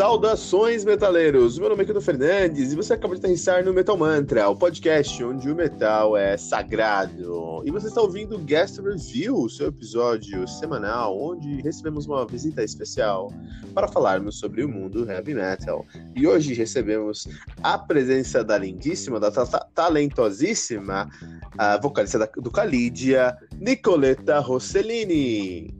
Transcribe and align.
Saudações, 0.00 0.82
metaleiros! 0.82 1.58
Meu 1.58 1.68
nome 1.68 1.82
é 1.82 1.86
Keto 1.86 2.00
Fernandes 2.00 2.72
e 2.72 2.74
você 2.74 2.94
acaba 2.94 3.14
de 3.14 3.20
aterrissar 3.20 3.62
no 3.62 3.74
Metal 3.74 3.98
Mantra, 3.98 4.48
o 4.48 4.56
podcast 4.56 5.22
onde 5.22 5.50
o 5.50 5.54
metal 5.54 6.16
é 6.16 6.38
sagrado. 6.38 7.62
E 7.66 7.70
você 7.70 7.88
está 7.88 8.00
ouvindo 8.00 8.36
o 8.36 8.38
Guest 8.38 8.78
Review, 8.78 9.46
seu 9.50 9.68
episódio 9.68 10.48
semanal, 10.48 11.20
onde 11.20 11.60
recebemos 11.60 12.06
uma 12.06 12.26
visita 12.26 12.64
especial 12.64 13.30
para 13.74 13.88
falarmos 13.88 14.38
sobre 14.38 14.64
o 14.64 14.68
mundo 14.70 15.06
heavy 15.06 15.34
metal. 15.34 15.84
E 16.16 16.26
hoje 16.26 16.54
recebemos 16.54 17.28
a 17.62 17.76
presença 17.76 18.42
da 18.42 18.56
lindíssima, 18.56 19.20
da 19.20 19.30
ta 19.30 19.44
talentosíssima 19.74 21.10
a 21.58 21.76
vocalista 21.76 22.18
da, 22.18 22.24
do 22.24 22.50
Calidia, 22.50 23.36
Nicoletta 23.52 24.38
Rossellini. 24.38 25.74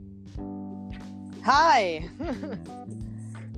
Hi! 1.43 2.07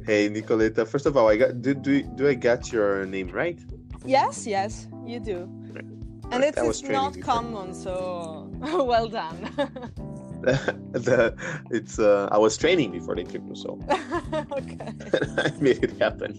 Hey, 0.05 0.29
Nicoletta. 0.29 0.85
First 0.85 1.05
of 1.05 1.15
all, 1.15 1.29
I 1.29 1.37
got 1.37 1.61
do 1.61 1.73
do, 1.73 2.03
do 2.03 2.27
I 2.27 2.33
get 2.33 2.71
your 2.71 3.05
name 3.05 3.29
right? 3.29 3.59
Yes, 4.05 4.45
yes, 4.45 4.87
you 5.05 5.19
do. 5.19 5.47
Right. 5.71 5.85
And 6.31 6.43
right. 6.43 6.57
it 6.57 6.57
is 6.57 6.83
not 6.83 7.13
before. 7.13 7.33
common, 7.33 7.73
so 7.73 8.49
well 8.59 9.07
done. 9.07 9.49
the, 10.43 11.33
it's 11.71 11.99
uh, 11.99 12.27
I 12.31 12.37
was 12.37 12.57
training 12.57 12.91
before 12.91 13.15
the 13.15 13.21
interview, 13.21 13.55
so 13.55 13.79
okay. 14.51 14.91
I 15.37 15.51
made 15.61 15.81
it 15.83 15.97
happen. 16.01 16.33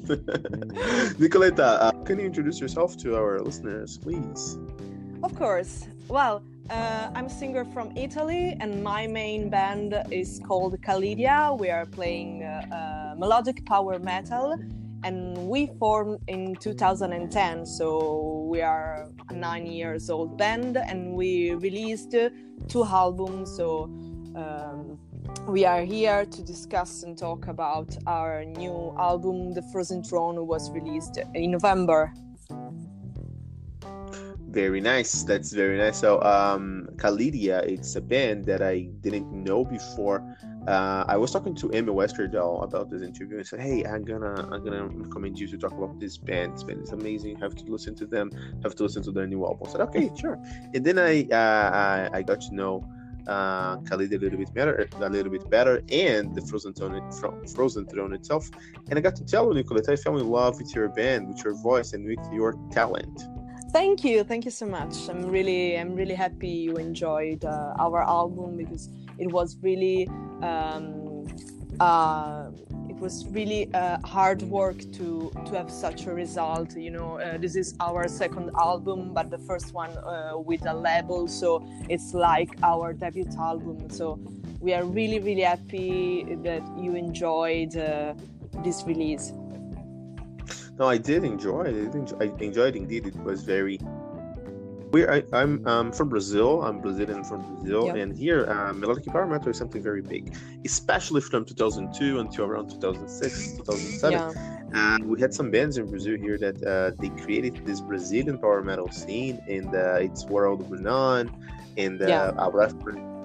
Nicoletta, 1.16 1.78
uh, 1.80 1.92
can 2.04 2.18
you 2.18 2.26
introduce 2.26 2.60
yourself 2.60 2.98
to 2.98 3.16
our 3.16 3.40
listeners, 3.40 3.96
please? 3.96 4.58
Of 5.22 5.34
course. 5.36 5.88
Well, 6.08 6.42
uh, 6.68 7.10
I'm 7.14 7.26
a 7.26 7.30
singer 7.30 7.64
from 7.64 7.96
Italy, 7.96 8.56
and 8.60 8.82
my 8.82 9.06
main 9.06 9.48
band 9.48 9.94
is 10.10 10.40
called 10.46 10.78
Kalidia. 10.82 11.58
We 11.58 11.70
are 11.70 11.86
playing 11.86 12.42
melodic 13.16 13.64
power 13.66 13.98
metal, 13.98 14.56
and 15.02 15.36
we 15.48 15.70
formed 15.78 16.18
in 16.28 16.56
2010. 16.56 17.66
So 17.66 18.46
we 18.48 18.62
are 18.62 19.08
a 19.28 19.34
nine 19.34 19.66
years 19.66 20.10
old 20.10 20.36
band, 20.36 20.76
and 20.76 21.14
we 21.14 21.54
released 21.54 22.14
two 22.68 22.84
albums. 22.84 23.56
So 23.56 23.84
um, 24.36 24.98
we 25.46 25.64
are 25.64 25.82
here 25.82 26.24
to 26.24 26.42
discuss 26.42 27.02
and 27.02 27.16
talk 27.16 27.48
about 27.48 27.96
our 28.06 28.44
new 28.44 28.94
album, 28.98 29.52
The 29.52 29.62
Frozen 29.72 30.04
Throne, 30.04 30.46
was 30.46 30.70
released 30.70 31.18
in 31.34 31.50
November 31.50 32.12
very 34.54 34.80
nice. 34.80 35.24
That's 35.24 35.52
very 35.52 35.76
nice. 35.76 35.98
So, 35.98 36.22
um, 36.22 36.88
Kalidia, 36.96 37.62
it's 37.64 37.96
a 37.96 38.00
band 38.00 38.46
that 38.46 38.62
I 38.62 38.88
didn't 39.00 39.30
know 39.32 39.64
before. 39.64 40.22
Uh, 40.66 41.04
I 41.06 41.16
was 41.18 41.30
talking 41.30 41.54
to 41.56 41.70
Amy 41.74 41.92
Westerdahl 41.92 42.64
about 42.64 42.90
this 42.90 43.02
interview 43.02 43.36
and 43.36 43.46
said, 43.46 43.60
"Hey, 43.60 43.84
I'm 43.84 44.02
gonna, 44.02 44.48
I'm 44.50 44.64
gonna 44.64 44.86
recommend 44.86 45.38
you 45.38 45.46
to 45.48 45.58
talk 45.58 45.72
about 45.72 46.00
this 46.00 46.16
band. 46.16 46.54
This 46.54 46.62
band 46.62 46.82
is 46.82 46.92
amazing. 46.92 47.36
Have 47.40 47.54
to 47.56 47.64
listen 47.64 47.94
to 47.96 48.06
them. 48.06 48.30
Have 48.62 48.74
to 48.76 48.84
listen 48.84 49.02
to 49.02 49.12
their 49.12 49.26
new 49.26 49.44
album." 49.44 49.66
I 49.68 49.72
said, 49.72 49.80
"Okay, 49.82 50.10
sure." 50.18 50.38
And 50.72 50.82
then 50.82 50.98
I, 50.98 51.24
uh, 51.30 52.08
I, 52.12 52.18
I 52.18 52.22
got 52.22 52.40
to 52.42 52.54
know 52.54 52.88
uh, 53.26 53.76
Kalidia 53.78 54.20
little 54.20 54.38
bit 54.38 54.52
better, 54.54 54.88
a 55.00 55.10
little 55.10 55.30
bit 55.30 55.48
better, 55.50 55.82
and 55.90 56.34
the 56.34 56.40
Frozen 56.40 56.74
Throne, 56.74 57.12
Frozen 57.54 57.86
Throne 57.86 58.14
itself. 58.14 58.50
And 58.88 58.98
I 58.98 59.02
got 59.02 59.16
to 59.16 59.24
tell 59.24 59.48
you, 59.48 59.54
Nicolette, 59.54 59.88
I 59.88 59.96
fell 59.96 60.18
in 60.18 60.28
love 60.28 60.58
with 60.58 60.74
your 60.74 60.88
band, 60.88 61.28
with 61.28 61.44
your 61.44 61.54
voice, 61.54 61.92
and 61.92 62.06
with 62.06 62.32
your 62.32 62.54
talent. 62.70 63.26
Thank 63.70 64.04
you, 64.04 64.22
thank 64.22 64.44
you 64.44 64.50
so 64.50 64.66
much. 64.66 65.08
I'm 65.08 65.22
really, 65.26 65.76
I'm 65.76 65.94
really 65.94 66.14
happy 66.14 66.48
you 66.48 66.76
enjoyed 66.76 67.44
uh, 67.44 67.74
our 67.78 68.02
album 68.02 68.56
because 68.56 68.88
it 69.18 69.30
was 69.30 69.56
really, 69.62 70.08
um, 70.42 71.26
uh, 71.80 72.50
it 72.88 72.96
was 72.96 73.26
really 73.28 73.72
uh, 73.74 73.98
hard 74.04 74.42
work 74.42 74.78
to 74.92 75.30
to 75.46 75.56
have 75.56 75.70
such 75.70 76.06
a 76.06 76.14
result. 76.14 76.76
You 76.76 76.90
know, 76.90 77.18
uh, 77.18 77.38
this 77.38 77.56
is 77.56 77.74
our 77.80 78.08
second 78.08 78.50
album, 78.58 79.12
but 79.12 79.30
the 79.30 79.38
first 79.38 79.72
one 79.72 79.90
uh, 79.98 80.38
with 80.38 80.66
a 80.66 80.74
label, 80.74 81.28
so 81.28 81.64
it's 81.88 82.14
like 82.14 82.50
our 82.62 82.92
debut 82.92 83.26
album. 83.38 83.90
So 83.90 84.18
we 84.60 84.72
are 84.72 84.84
really, 84.84 85.18
really 85.18 85.42
happy 85.42 86.24
that 86.42 86.62
you 86.78 86.94
enjoyed 86.94 87.76
uh, 87.76 88.14
this 88.62 88.84
release. 88.84 89.32
No, 90.78 90.88
I 90.88 90.98
did 90.98 91.22
enjoy 91.22 91.62
it. 91.62 92.14
I 92.20 92.24
enjoyed 92.42 92.74
it. 92.74 92.78
indeed. 92.78 93.06
It 93.06 93.16
was 93.22 93.44
very. 93.44 93.78
We 94.94 95.04
I, 95.08 95.24
am 95.32 95.66
um, 95.66 95.90
from 95.90 96.08
Brazil. 96.08 96.62
I'm 96.62 96.78
Brazilian 96.80 97.24
from 97.24 97.40
Brazil, 97.56 97.86
yep. 97.86 97.96
and 97.96 98.16
here 98.16 98.48
uh, 98.48 98.72
melodic 98.72 99.06
power 99.06 99.26
metal 99.26 99.48
is 99.48 99.58
something 99.58 99.82
very 99.82 100.02
big, 100.02 100.36
especially 100.64 101.20
from 101.20 101.44
2002 101.44 102.20
until 102.20 102.44
around 102.44 102.70
2006, 102.70 103.56
2007. 103.56 104.12
Yeah. 104.12 104.92
And 104.94 105.04
we 105.10 105.20
had 105.20 105.34
some 105.34 105.50
bands 105.50 105.78
in 105.78 105.90
Brazil 105.90 106.16
here 106.16 106.38
that 106.38 106.56
uh, 106.62 106.94
they 107.00 107.08
created 107.24 107.66
this 107.66 107.80
Brazilian 107.80 108.38
power 108.38 108.62
metal 108.62 108.88
scene, 108.92 109.42
and 109.48 109.74
uh, 109.74 110.06
it's 110.06 110.26
world 110.26 110.64
renowned, 110.70 111.32
and 111.76 112.00
uh, 112.00 112.06
yeah. 112.06 112.68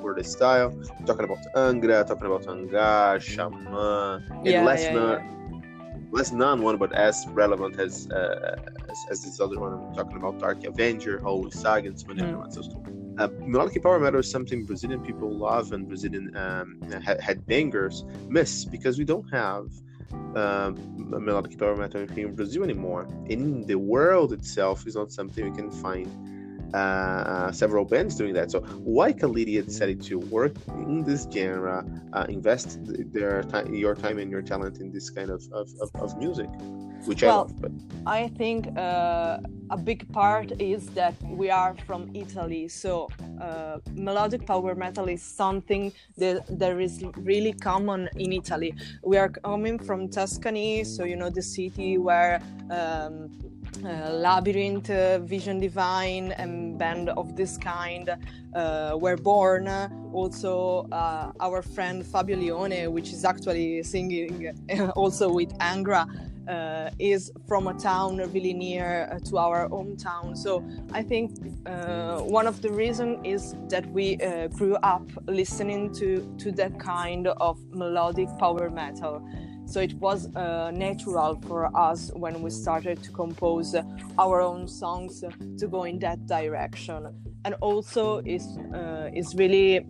for 0.01 0.15
the 0.17 0.23
style. 0.23 0.73
talking 1.05 1.25
about 1.25 1.37
Angra, 1.55 2.03
talking 2.07 2.25
about 2.25 2.45
Angar, 2.47 3.21
Shaman, 3.21 3.67
and 3.67 4.43
yeah, 4.43 4.65
less 4.65 4.81
yeah, 4.81 4.93
known 4.95 5.38
less 6.11 6.31
known 6.31 6.61
one, 6.61 6.77
but 6.77 6.91
as 6.93 7.25
relevant 7.29 7.79
as 7.79 8.09
uh, 8.09 8.55
as, 8.89 8.97
as, 9.11 9.23
this 9.23 9.39
other 9.39 9.59
one 9.59 9.73
I'm 9.73 9.93
talking 9.93 10.17
about, 10.17 10.39
Dark 10.39 10.63
Avenger, 10.63 11.19
Holy 11.19 11.51
Saga, 11.51 11.87
and 11.87 11.99
so 11.99 12.07
many 12.07 12.21
mm. 12.21 12.29
other 12.29 12.37
ones. 12.37 12.57
Uh, 13.19 13.27
melodic 13.41 13.83
power 13.83 13.99
metal 13.99 14.21
is 14.21 14.31
something 14.31 14.63
Brazilian 14.63 15.01
people 15.01 15.29
love 15.29 15.73
and 15.73 15.87
Brazilian 15.87 16.35
um, 16.37 16.79
headbangers 16.89 18.09
miss 18.29 18.63
because 18.63 18.97
we 18.97 19.03
don't 19.03 19.29
have 19.29 19.67
um, 20.35 20.75
melodic 20.95 21.57
power 21.57 21.75
metal 21.75 22.01
in 22.01 22.33
Brazil 22.33 22.63
anymore. 22.63 23.07
In 23.25 23.65
the 23.65 23.75
world 23.75 24.31
itself 24.31 24.87
is 24.87 24.95
not 24.95 25.11
something 25.11 25.43
we 25.43 25.55
can 25.55 25.69
find 25.69 26.07
uh, 26.73 27.51
several 27.51 27.85
bands 27.85 28.15
doing 28.15 28.33
that. 28.33 28.51
So 28.51 28.61
why 28.95 29.13
Kalidia 29.13 29.65
decided 29.65 30.01
to 30.03 30.19
work 30.19 30.53
in 30.67 31.03
this 31.03 31.27
genre, 31.31 31.85
uh, 32.13 32.25
invest 32.29 32.79
their 33.11 33.43
time, 33.43 33.73
your 33.73 33.95
time 33.95 34.19
and 34.19 34.29
your 34.31 34.41
talent 34.41 34.79
in 34.79 34.91
this 34.91 35.09
kind 35.09 35.29
of, 35.29 35.41
of, 35.51 35.69
of, 35.81 35.89
of 35.95 36.17
music? 36.17 36.49
Which 37.05 37.23
well, 37.23 37.31
I 37.31 37.37
love, 37.37 37.61
but 37.61 37.71
I 38.05 38.27
think 38.27 38.77
uh, 38.77 39.37
a 39.69 39.77
big 39.77 40.11
part 40.11 40.51
is 40.59 40.87
that 40.87 41.15
we 41.23 41.49
are 41.49 41.75
from 41.87 42.09
Italy, 42.13 42.67
so 42.67 43.07
uh, 43.41 43.77
melodic 43.93 44.45
power 44.45 44.75
metal 44.75 45.07
is 45.07 45.21
something 45.21 45.93
that 46.17 46.45
there 46.59 46.81
is 46.81 47.01
really 47.15 47.53
common 47.53 48.09
in 48.17 48.33
Italy. 48.33 48.75
We 49.03 49.17
are 49.17 49.29
coming 49.29 49.79
from 49.79 50.09
Tuscany, 50.09 50.83
so 50.83 51.05
you 51.05 51.15
know 51.15 51.29
the 51.29 51.41
city 51.41 51.97
where 51.97 52.41
um, 52.69 53.29
uh, 53.85 54.11
Labyrinth, 54.11 54.89
uh, 54.89 55.19
Vision 55.19 55.59
Divine, 55.59 56.31
and 56.33 56.77
band 56.77 57.09
of 57.09 57.35
this 57.35 57.57
kind 57.57 58.09
uh, 58.53 58.97
were 58.99 59.17
born. 59.17 59.67
Also, 60.13 60.87
uh, 60.91 61.31
our 61.39 61.61
friend 61.61 62.05
Fabio 62.05 62.37
Lione, 62.37 62.91
which 62.91 63.13
is 63.13 63.25
actually 63.25 63.83
singing 63.83 64.51
also 64.95 65.31
with 65.31 65.49
Angra, 65.59 66.07
uh, 66.49 66.89
is 66.99 67.31
from 67.47 67.67
a 67.67 67.73
town 67.75 68.17
really 68.33 68.53
near 68.53 69.07
uh, 69.11 69.19
to 69.29 69.37
our 69.37 69.69
hometown. 69.69 70.35
So 70.35 70.65
I 70.91 71.03
think 71.03 71.31
uh, 71.65 72.19
one 72.21 72.47
of 72.47 72.61
the 72.61 72.71
reasons 72.71 73.19
is 73.23 73.55
that 73.69 73.85
we 73.91 74.17
uh, 74.17 74.47
grew 74.47 74.75
up 74.77 75.07
listening 75.27 75.93
to 75.95 76.25
to 76.39 76.51
that 76.53 76.79
kind 76.79 77.27
of 77.27 77.59
melodic 77.71 78.29
power 78.39 78.69
metal. 78.69 79.21
So 79.69 79.79
it 79.79 79.93
was 79.93 80.35
uh, 80.35 80.71
natural 80.71 81.39
for 81.47 81.69
us 81.77 82.11
when 82.15 82.41
we 82.41 82.49
started 82.49 83.03
to 83.03 83.11
compose 83.11 83.75
our 84.17 84.41
own 84.41 84.67
songs 84.67 85.23
to 85.59 85.67
go 85.67 85.83
in 85.83 85.99
that 85.99 86.25
direction. 86.25 87.07
And 87.45 87.53
also 87.61 88.17
is 88.25 88.45
uh, 88.73 89.09
is 89.13 89.35
really 89.35 89.85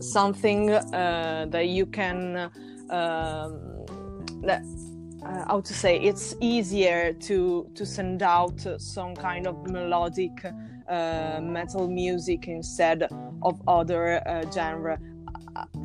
something 0.00 0.66
that 0.66 1.66
you 1.68 1.86
can. 1.86 2.50
Um, 2.90 3.72
that, 4.42 4.62
uh, 5.24 5.44
how 5.46 5.60
to 5.60 5.72
say 5.72 5.98
it's 6.00 6.34
easier 6.40 7.12
to 7.12 7.70
to 7.74 7.86
send 7.86 8.22
out 8.22 8.60
some 8.78 9.14
kind 9.14 9.46
of 9.46 9.70
melodic 9.70 10.44
uh, 10.88 11.40
metal 11.40 11.88
music 11.88 12.48
instead 12.48 13.08
of 13.42 13.60
other 13.66 14.20
uh, 14.26 14.50
genre. 14.50 14.98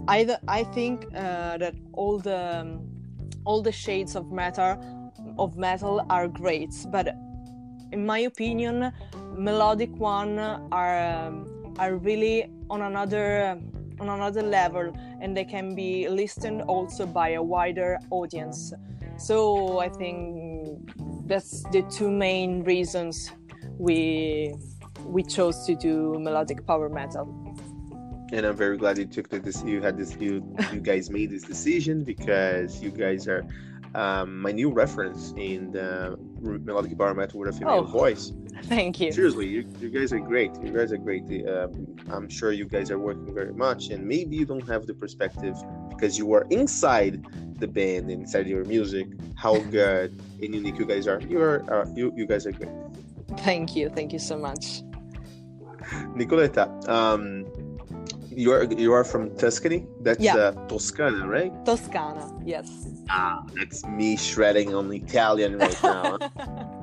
I 0.07 0.38
I 0.48 0.63
think 0.63 1.06
uh, 1.13 1.57
that 1.57 1.75
all 1.94 2.19
the 2.19 2.80
all 3.48 3.62
the 3.62 3.72
shades 3.72 4.16
of 4.16 4.32
metal 4.32 4.76
of 5.40 5.58
metal 5.58 6.06
are 6.10 6.28
great, 6.28 6.74
but 6.92 7.08
in 7.92 8.06
my 8.06 8.20
opinion, 8.20 8.92
melodic 9.36 9.92
one 9.96 10.38
are 10.72 10.98
um, 11.00 11.74
are 11.80 11.96
really 11.96 12.52
on 12.70 12.82
another 12.82 13.58
on 14.00 14.10
another 14.10 14.44
level, 14.44 14.94
and 15.22 15.36
they 15.36 15.46
can 15.46 15.74
be 15.76 16.10
listened 16.10 16.62
also 16.64 17.06
by 17.06 17.30
a 17.30 17.42
wider 17.42 17.98
audience. 18.12 18.74
So 19.18 19.80
I 19.80 19.90
think 19.90 20.92
that's 21.26 21.64
the 21.72 21.82
two 21.98 22.12
main 22.12 22.64
reasons 22.64 23.32
we 23.78 24.54
we 25.06 25.24
chose 25.24 25.66
to 25.68 25.76
do 25.76 26.20
melodic 26.20 26.66
power 26.68 26.90
metal. 26.90 27.47
And 28.34 28.46
I'm 28.46 28.56
very 28.56 28.78
glad 28.78 28.98
you 28.98 29.06
took 29.06 29.30
this. 29.30 29.64
You 29.64 29.82
had 29.82 29.98
this. 29.98 30.16
You 30.20 30.44
you 30.74 30.82
guys 30.82 31.10
made 31.10 31.32
this 31.32 31.44
decision 31.44 32.04
because 32.04 32.82
you 32.82 32.92
guys 32.92 33.28
are 33.28 33.46
um, 33.96 34.42
my 34.42 34.52
new 34.52 34.72
reference 34.72 35.34
in 35.38 35.72
the 35.72 36.18
melodic 36.42 36.98
power 36.98 37.14
metal 37.14 37.40
with 37.40 37.50
a 37.50 37.54
female 37.54 37.80
oh, 37.80 37.84
voice. 37.84 38.34
Thank 38.64 39.00
you. 39.00 39.12
Seriously, 39.12 39.48
you, 39.48 39.66
you 39.80 39.90
guys 39.90 40.12
are 40.12 40.20
great. 40.20 40.52
You 40.62 40.72
guys 40.72 40.92
are 40.92 40.98
great. 40.98 41.24
Uh, 41.48 41.68
I'm 42.12 42.30
sure 42.30 42.52
you 42.52 42.66
guys 42.66 42.92
are 42.92 43.00
working 43.00 43.34
very 43.34 43.54
much, 43.54 43.90
and 43.90 44.06
maybe 44.06 44.36
you 44.36 44.46
don't 44.46 44.68
have 44.68 44.88
the 44.88 44.94
perspective 44.94 45.56
because 45.90 46.18
you 46.18 46.34
are 46.34 46.46
inside 46.50 47.24
the 47.60 47.68
band, 47.68 48.10
inside 48.12 48.48
your 48.48 48.66
music, 48.66 49.08
how 49.36 49.58
good 49.72 50.22
and 50.42 50.54
unique 50.54 50.78
you 50.78 50.86
guys 50.86 51.08
are. 51.08 51.22
You 51.22 51.42
are 51.42 51.74
uh, 51.74 51.86
you 51.96 52.12
you 52.16 52.26
guys 52.26 52.46
are 52.46 52.52
great. 52.52 52.72
Thank 53.38 53.76
you. 53.76 53.90
Thank 53.90 54.14
you 54.14 54.20
so 54.20 54.38
much. 54.38 54.84
Nicoletta, 56.16 56.88
um, 56.90 57.46
you 58.38 58.54
are 58.54 58.63
you 58.66 58.94
are 58.94 59.04
from 59.04 59.36
Tuscany. 59.36 59.88
That's 60.01 60.19
yeah. 60.19 60.36
uh, 60.36 60.68
Toscana, 60.68 61.28
right? 61.28 61.51
Toscana, 61.66 62.31
yes. 62.45 62.88
Ah, 63.10 63.44
that's 63.56 63.84
me 63.86 64.16
shredding 64.16 64.75
on 64.75 64.94
Italian 64.94 65.57
right 65.57 65.84
now. 65.84 66.18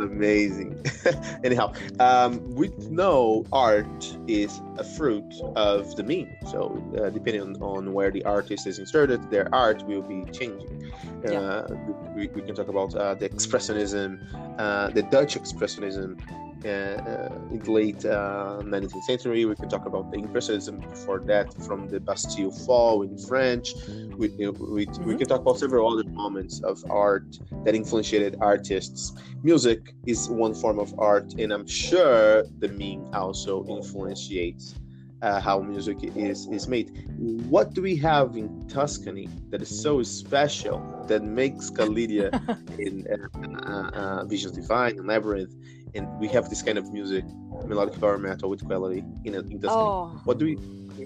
Amazing. 0.00 0.82
Anyhow, 1.44 1.74
um, 1.98 2.42
we 2.54 2.70
know 2.88 3.44
art 3.52 4.16
is 4.26 4.62
a 4.78 4.84
fruit 4.84 5.30
of 5.56 5.94
the 5.96 6.02
meme. 6.02 6.34
So, 6.50 6.82
uh, 6.96 7.10
depending 7.10 7.42
on, 7.42 7.56
on, 7.60 7.92
where 7.92 8.10
the 8.10 8.24
artist 8.24 8.66
is 8.66 8.78
inserted, 8.78 9.30
their 9.30 9.54
art 9.54 9.82
will 9.86 10.00
be 10.00 10.24
changing. 10.32 10.90
Yeah. 11.22 11.40
Uh, 11.40 11.76
we, 12.16 12.28
we, 12.28 12.40
can 12.40 12.54
talk 12.54 12.68
about 12.68 12.94
uh, 12.94 13.14
the 13.14 13.28
expressionism, 13.28 14.18
uh, 14.58 14.88
the 14.88 15.02
Dutch 15.02 15.38
expressionism, 15.38 16.18
in 16.64 17.60
the 17.62 17.70
late 17.70 17.98
19th 17.98 18.96
uh, 18.96 19.00
century. 19.00 19.44
We 19.44 19.54
can 19.54 19.68
talk 19.68 19.86
about 19.86 20.10
the 20.10 20.18
Impressionism 20.18 20.80
before 20.80 21.20
that, 21.26 21.52
from 21.64 21.88
the 21.88 22.00
Bastille 22.00 22.50
Fall 22.50 23.02
in 23.02 23.16
French. 23.18 23.74
We, 24.16 24.28
we, 24.28 24.46
mm-hmm. 24.46 25.04
we 25.04 25.16
can 25.16 25.26
talk 25.28 25.40
about 25.40 25.58
several 25.58 25.92
other 25.92 26.08
moments 26.10 26.60
of 26.62 26.82
art 26.90 27.38
that 27.64 27.74
influenced 27.74 28.14
artists. 28.40 29.12
Music 29.42 29.94
is 30.06 30.28
one 30.28 30.54
form 30.54 30.78
of 30.78 30.98
art, 30.98 31.34
and 31.38 31.52
I'm 31.52 31.66
sure 31.66 32.44
the 32.58 32.68
meme 32.68 33.12
also 33.14 33.64
influences 33.66 34.74
uh, 35.22 35.40
how 35.40 35.60
music 35.60 35.98
is 36.02 36.46
is 36.48 36.66
made. 36.68 37.06
What 37.48 37.74
do 37.74 37.82
we 37.82 37.96
have 37.96 38.36
in 38.36 38.66
Tuscany 38.68 39.28
that 39.50 39.60
is 39.62 39.82
so 39.82 40.02
special 40.02 40.78
that 41.08 41.22
makes 41.22 41.70
Kalidia 41.70 42.30
in 42.78 43.06
uh, 43.06 43.90
uh, 43.92 44.24
Visions 44.24 44.52
Divine 44.52 44.98
and 44.98 45.06
Labyrinth 45.06 45.54
and 45.94 46.08
we 46.18 46.28
have 46.28 46.48
this 46.48 46.62
kind 46.62 46.78
of 46.78 46.92
music, 46.92 47.24
melodic 47.66 48.00
power 48.00 48.18
metal 48.18 48.50
with 48.50 48.64
quality 48.64 49.04
in, 49.24 49.34
in 49.34 49.60
Tuscany. 49.60 49.70
Oh. 49.70 50.20
What 50.24 50.38
do 50.38 50.44
we 50.46 50.54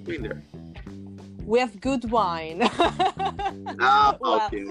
do 0.00 0.12
in 0.12 0.22
there? 0.22 0.42
We 1.46 1.58
have 1.60 1.78
good 1.78 2.10
wine. 2.10 2.60
ah, 3.80 4.16
well, 4.18 4.46
okay. 4.46 4.64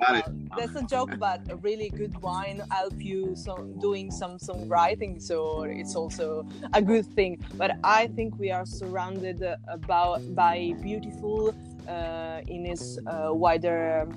Got 0.00 0.16
it. 0.16 0.24
That's 0.56 0.74
a 0.74 0.82
joke, 0.82 1.18
but 1.18 1.42
really 1.62 1.90
good 1.90 2.16
wine 2.22 2.62
help 2.70 2.94
you 2.96 3.36
some 3.36 3.78
doing 3.78 4.10
some 4.10 4.38
songwriting, 4.38 5.20
so 5.20 5.64
it's 5.64 5.94
also 5.94 6.46
a 6.72 6.80
good 6.80 7.04
thing. 7.14 7.44
But 7.56 7.72
I 7.84 8.06
think 8.06 8.38
we 8.38 8.50
are 8.50 8.64
surrounded 8.64 9.44
about 9.68 10.34
by 10.34 10.74
beautiful 10.80 11.54
uh, 11.86 12.40
in 12.48 12.64
its 12.64 12.98
uh, 13.06 13.28
wider 13.32 14.08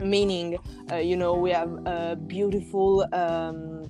meaning. 0.00 0.58
Uh, 0.90 0.96
you 0.96 1.16
know, 1.16 1.34
we 1.34 1.50
have 1.50 1.70
a 1.86 2.16
beautiful. 2.16 3.06
Um, 3.12 3.88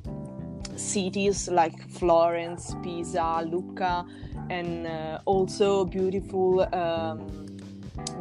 cities 0.76 1.48
like 1.48 1.88
Florence, 1.90 2.74
Pisa, 2.82 3.42
Lucca, 3.46 4.04
and 4.50 4.86
uh, 4.86 5.20
also 5.24 5.84
beautiful, 5.84 6.62
um, 6.74 7.46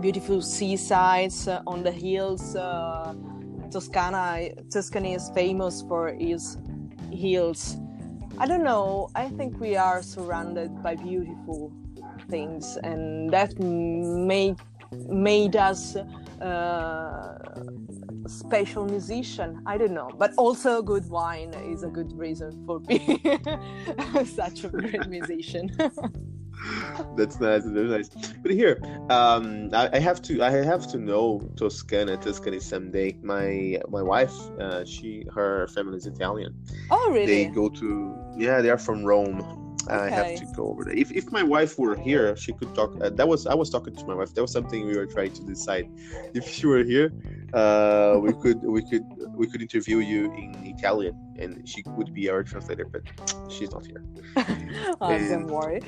beautiful 0.02 0.42
seasides 0.42 1.48
uh, 1.48 1.62
on 1.68 1.84
the 1.84 1.92
hills. 1.92 2.56
Uh, 2.56 3.14
Toscana, 3.72 4.50
Tuscany 4.72 5.14
is 5.14 5.30
famous 5.34 5.82
for 5.88 6.10
its 6.10 6.58
hills. 7.12 7.78
I 8.38 8.48
don't 8.48 8.64
know. 8.64 9.10
I 9.16 9.30
think 9.30 9.60
we 9.60 9.76
are 9.76 10.02
surrounded 10.02 10.82
by 10.84 10.96
beautiful 10.96 11.72
things, 12.30 12.78
and 12.84 13.32
that 13.32 13.58
made 13.60 14.58
made 15.10 15.56
us 15.56 15.96
uh, 16.42 17.38
special 18.28 18.86
musician. 18.86 19.62
I 19.66 19.78
don't 19.78 19.94
know. 19.94 20.10
But 20.18 20.34
also 20.38 20.82
good 20.82 21.10
wine 21.10 21.54
is 21.54 21.84
a 21.84 21.90
good 21.90 22.18
reason 22.18 22.64
for 22.66 22.80
being 22.80 23.20
such 24.26 24.64
a 24.64 24.70
great 24.70 25.08
musician. 25.08 25.72
That's 27.16 27.40
nice 27.40 27.64
that's 27.64 27.76
nice. 27.76 28.10
But 28.42 28.52
here 28.52 28.82
um 29.10 29.70
I, 29.74 29.90
I, 29.94 30.00
have 30.00 30.22
to 30.24 30.42
i 30.42 30.50
have 30.50 30.88
to 30.88 30.98
know 30.98 31.42
toscana 31.56 32.18
tuscany 32.18 32.60
someday. 32.60 33.18
My 33.22 33.80
my 33.90 34.02
wife 34.02 34.34
uh, 34.60 34.84
she 34.86 35.26
her 35.34 35.68
family 35.68 35.98
is 35.98 36.08
italian. 36.08 36.56
Oh 36.90 37.12
really? 37.12 37.26
They 37.26 37.46
go 37.46 37.70
to 37.70 38.16
yeah 38.38 38.62
they 38.62 38.70
are 38.70 38.78
from 38.78 39.04
rome 39.06 39.65
I 39.90 40.10
have 40.10 40.36
to 40.36 40.46
go 40.56 40.68
over 40.68 40.84
there. 40.84 40.94
If, 40.94 41.12
if 41.12 41.32
my 41.32 41.44
wife 41.44 41.78
were 41.78 41.96
here, 41.96 42.36
she 42.36 42.54
could 42.54 42.74
talk. 42.76 42.96
Uh, 43.02 43.10
that 43.10 43.28
was 43.28 43.46
I 43.48 43.56
was 43.56 43.70
talking 43.70 43.96
to 43.96 44.06
my 44.06 44.16
wife. 44.16 44.34
That 44.34 44.42
was 44.42 44.52
something 44.52 44.86
we 44.86 44.98
were 44.98 45.06
trying 45.06 45.34
to 45.34 45.44
decide. 45.44 45.90
If 46.34 46.50
she 46.50 46.68
were 46.68 46.84
here, 46.84 47.14
uh, 47.54 48.18
we 48.22 48.34
could 48.34 48.62
we 48.62 48.82
could 48.90 49.06
we 49.42 49.48
could 49.48 49.62
interview 49.62 50.00
you 50.00 50.32
in 50.34 50.50
Italian, 50.66 51.16
and 51.40 51.68
she 51.68 51.84
would 51.98 52.14
be 52.14 52.30
our 52.30 52.44
translator. 52.44 52.86
But 52.86 53.04
she's 53.50 53.72
not 53.72 53.86
here. 53.86 54.04
oh, 55.02 55.12
and, 55.12 55.30
don't 55.30 55.48
worry 55.48 55.82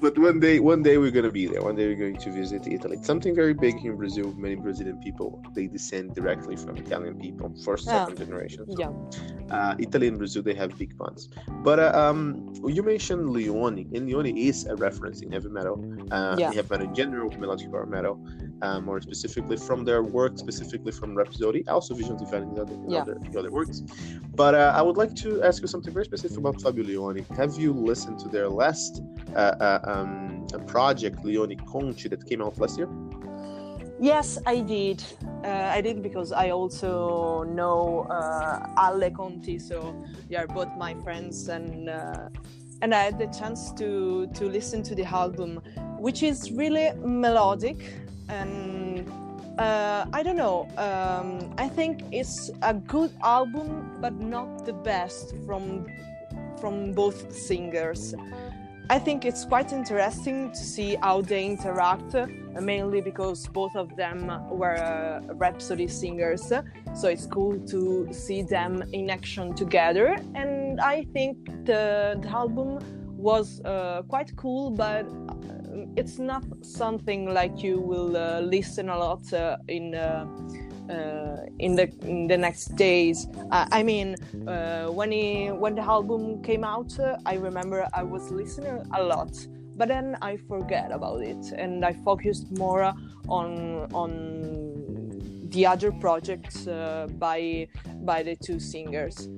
but 0.00 0.18
one 0.18 0.40
day, 0.40 0.58
one 0.60 0.82
day 0.82 0.98
we're 0.98 1.10
gonna 1.10 1.30
be 1.30 1.46
there. 1.46 1.62
One 1.62 1.76
day 1.76 1.86
we're 1.86 2.02
going 2.06 2.16
to 2.16 2.30
visit 2.30 2.66
Italy. 2.66 2.96
It's 2.96 3.06
something 3.06 3.34
very 3.34 3.54
big 3.54 3.78
here 3.78 3.92
in 3.92 3.98
Brazil. 3.98 4.32
Many 4.36 4.54
Brazilian 4.56 4.98
people 4.98 5.42
they 5.54 5.66
descend 5.66 6.14
directly 6.14 6.56
from 6.56 6.76
Italian 6.76 7.18
people, 7.18 7.52
first, 7.64 7.86
oh. 7.88 7.90
second 7.90 8.18
generation. 8.18 8.66
So, 8.70 8.76
yeah. 8.78 9.54
Uh, 9.54 9.74
Italy 9.78 10.08
and 10.08 10.18
Brazil 10.18 10.42
they 10.42 10.54
have 10.54 10.76
big 10.78 10.96
bonds. 10.96 11.28
But 11.62 11.78
uh, 11.78 11.92
um, 11.94 12.52
you 12.66 12.82
mentioned 12.82 13.28
Lione, 13.34 13.92
and 13.94 14.08
Lione 14.08 14.36
is 14.36 14.66
a 14.66 14.76
reference 14.76 15.20
in 15.20 15.32
heavy 15.32 15.48
metal. 15.48 15.76
Uh, 16.10 16.36
yeah. 16.38 16.52
Heavy 16.52 16.68
metal 16.70 16.86
in 16.88 16.94
general, 16.94 17.30
melodic 17.38 17.70
power 17.70 17.86
metal, 17.86 18.18
uh, 18.62 18.80
more 18.80 19.00
specifically 19.00 19.56
from 19.56 19.84
their 19.84 20.02
work, 20.02 20.38
specifically 20.38 20.92
from 20.92 21.14
Rhapsody, 21.14 21.66
also 21.68 21.94
Vision 21.94 22.16
Divine 22.16 22.44
in 22.44 22.58
other, 22.58 22.76
yeah. 22.88 23.00
other, 23.00 23.16
in 23.24 23.36
other 23.36 23.50
works. 23.50 23.82
But 24.34 24.54
uh, 24.54 24.72
I 24.76 24.82
would 24.82 24.96
like 24.96 25.14
to 25.16 25.42
ask 25.42 25.62
you 25.62 25.68
something 25.68 25.92
very 25.92 26.04
specific 26.04 26.38
about 26.38 26.60
Fabio 26.60 26.84
Lione. 26.84 27.26
Have 27.36 27.54
you 27.58 27.72
listened 27.72 28.18
to 28.20 28.28
their 28.28 28.48
last 28.48 29.02
uh, 29.34 29.38
uh 29.38 29.80
um, 29.84 30.46
project, 30.66 31.22
Lione 31.24 31.56
Conti, 31.66 32.08
that 32.08 32.26
came 32.26 32.42
out 32.42 32.58
last 32.58 32.78
year? 32.78 32.88
Yes, 34.00 34.38
I 34.46 34.60
did. 34.60 35.04
Uh, 35.44 35.48
I 35.48 35.82
did 35.82 36.02
because 36.02 36.32
I 36.32 36.50
also 36.50 37.44
know 37.44 38.06
uh, 38.08 38.66
Ale 38.78 39.10
Conti, 39.10 39.58
so 39.58 39.94
they 40.28 40.36
are 40.36 40.46
both 40.46 40.74
my 40.78 40.94
friends, 41.04 41.48
and 41.48 41.90
uh, 41.90 42.30
and 42.80 42.94
I 42.94 43.02
had 43.02 43.18
the 43.18 43.26
chance 43.26 43.72
to 43.72 44.26
to 44.34 44.44
listen 44.46 44.82
to 44.84 44.94
the 44.94 45.04
album, 45.04 45.60
which 45.98 46.22
is 46.22 46.50
really 46.50 46.92
melodic 47.04 47.76
and 48.30 49.10
uh, 49.58 50.06
I 50.12 50.22
don't 50.22 50.36
know. 50.36 50.68
Um, 50.76 51.54
I 51.58 51.68
think 51.68 52.02
it's 52.12 52.50
a 52.62 52.74
good 52.74 53.12
album, 53.22 53.96
but 54.00 54.14
not 54.14 54.64
the 54.64 54.72
best 54.72 55.34
from 55.46 55.86
from 56.60 56.92
both 56.92 57.32
singers. 57.32 58.14
I 58.90 58.98
think 58.98 59.24
it's 59.24 59.44
quite 59.44 59.72
interesting 59.72 60.50
to 60.50 60.58
see 60.58 60.96
how 60.96 61.20
they 61.20 61.46
interact, 61.46 62.14
uh, 62.14 62.26
mainly 62.60 63.00
because 63.00 63.46
both 63.46 63.76
of 63.76 63.94
them 63.94 64.26
were 64.50 64.76
uh, 64.76 65.20
Rhapsody 65.34 65.86
singers. 65.86 66.52
So 66.94 67.08
it's 67.08 67.24
cool 67.24 67.56
to 67.68 68.08
see 68.12 68.42
them 68.42 68.82
in 68.92 69.08
action 69.08 69.54
together. 69.54 70.16
And 70.34 70.80
I 70.80 71.04
think 71.12 71.36
the, 71.64 72.18
the 72.20 72.28
album 72.28 72.80
was 73.16 73.60
uh, 73.64 74.02
quite 74.08 74.34
cool, 74.34 74.72
but 74.72 75.06
uh, 75.06 75.59
it's 75.96 76.18
not 76.18 76.44
something 76.62 77.32
like 77.32 77.62
you 77.62 77.78
will 77.78 78.16
uh, 78.16 78.40
listen 78.40 78.88
a 78.88 78.98
lot 78.98 79.32
uh, 79.32 79.56
in 79.68 79.94
uh, 79.94 80.26
in 81.58 81.76
the 81.76 81.88
in 82.02 82.26
the 82.26 82.36
next 82.36 82.74
days. 82.76 83.26
Uh, 83.50 83.66
I 83.70 83.82
mean, 83.82 84.16
uh, 84.48 84.86
when 84.86 85.12
he 85.12 85.48
when 85.48 85.74
the 85.74 85.82
album 85.82 86.42
came 86.42 86.64
out, 86.64 86.98
uh, 86.98 87.16
I 87.26 87.34
remember 87.34 87.88
I 87.92 88.02
was 88.02 88.30
listening 88.30 88.82
a 88.94 89.02
lot, 89.02 89.30
but 89.76 89.88
then 89.88 90.16
I 90.20 90.36
forget 90.36 90.90
about 90.92 91.22
it 91.22 91.52
and 91.56 91.84
I 91.84 91.92
focused 91.92 92.50
more 92.58 92.92
on 93.28 93.88
on 93.92 94.60
the 95.50 95.66
other 95.66 95.92
projects 95.92 96.66
uh, 96.66 97.06
by 97.18 97.68
by 98.04 98.22
the 98.22 98.36
two 98.36 98.58
singers. 98.58 99.28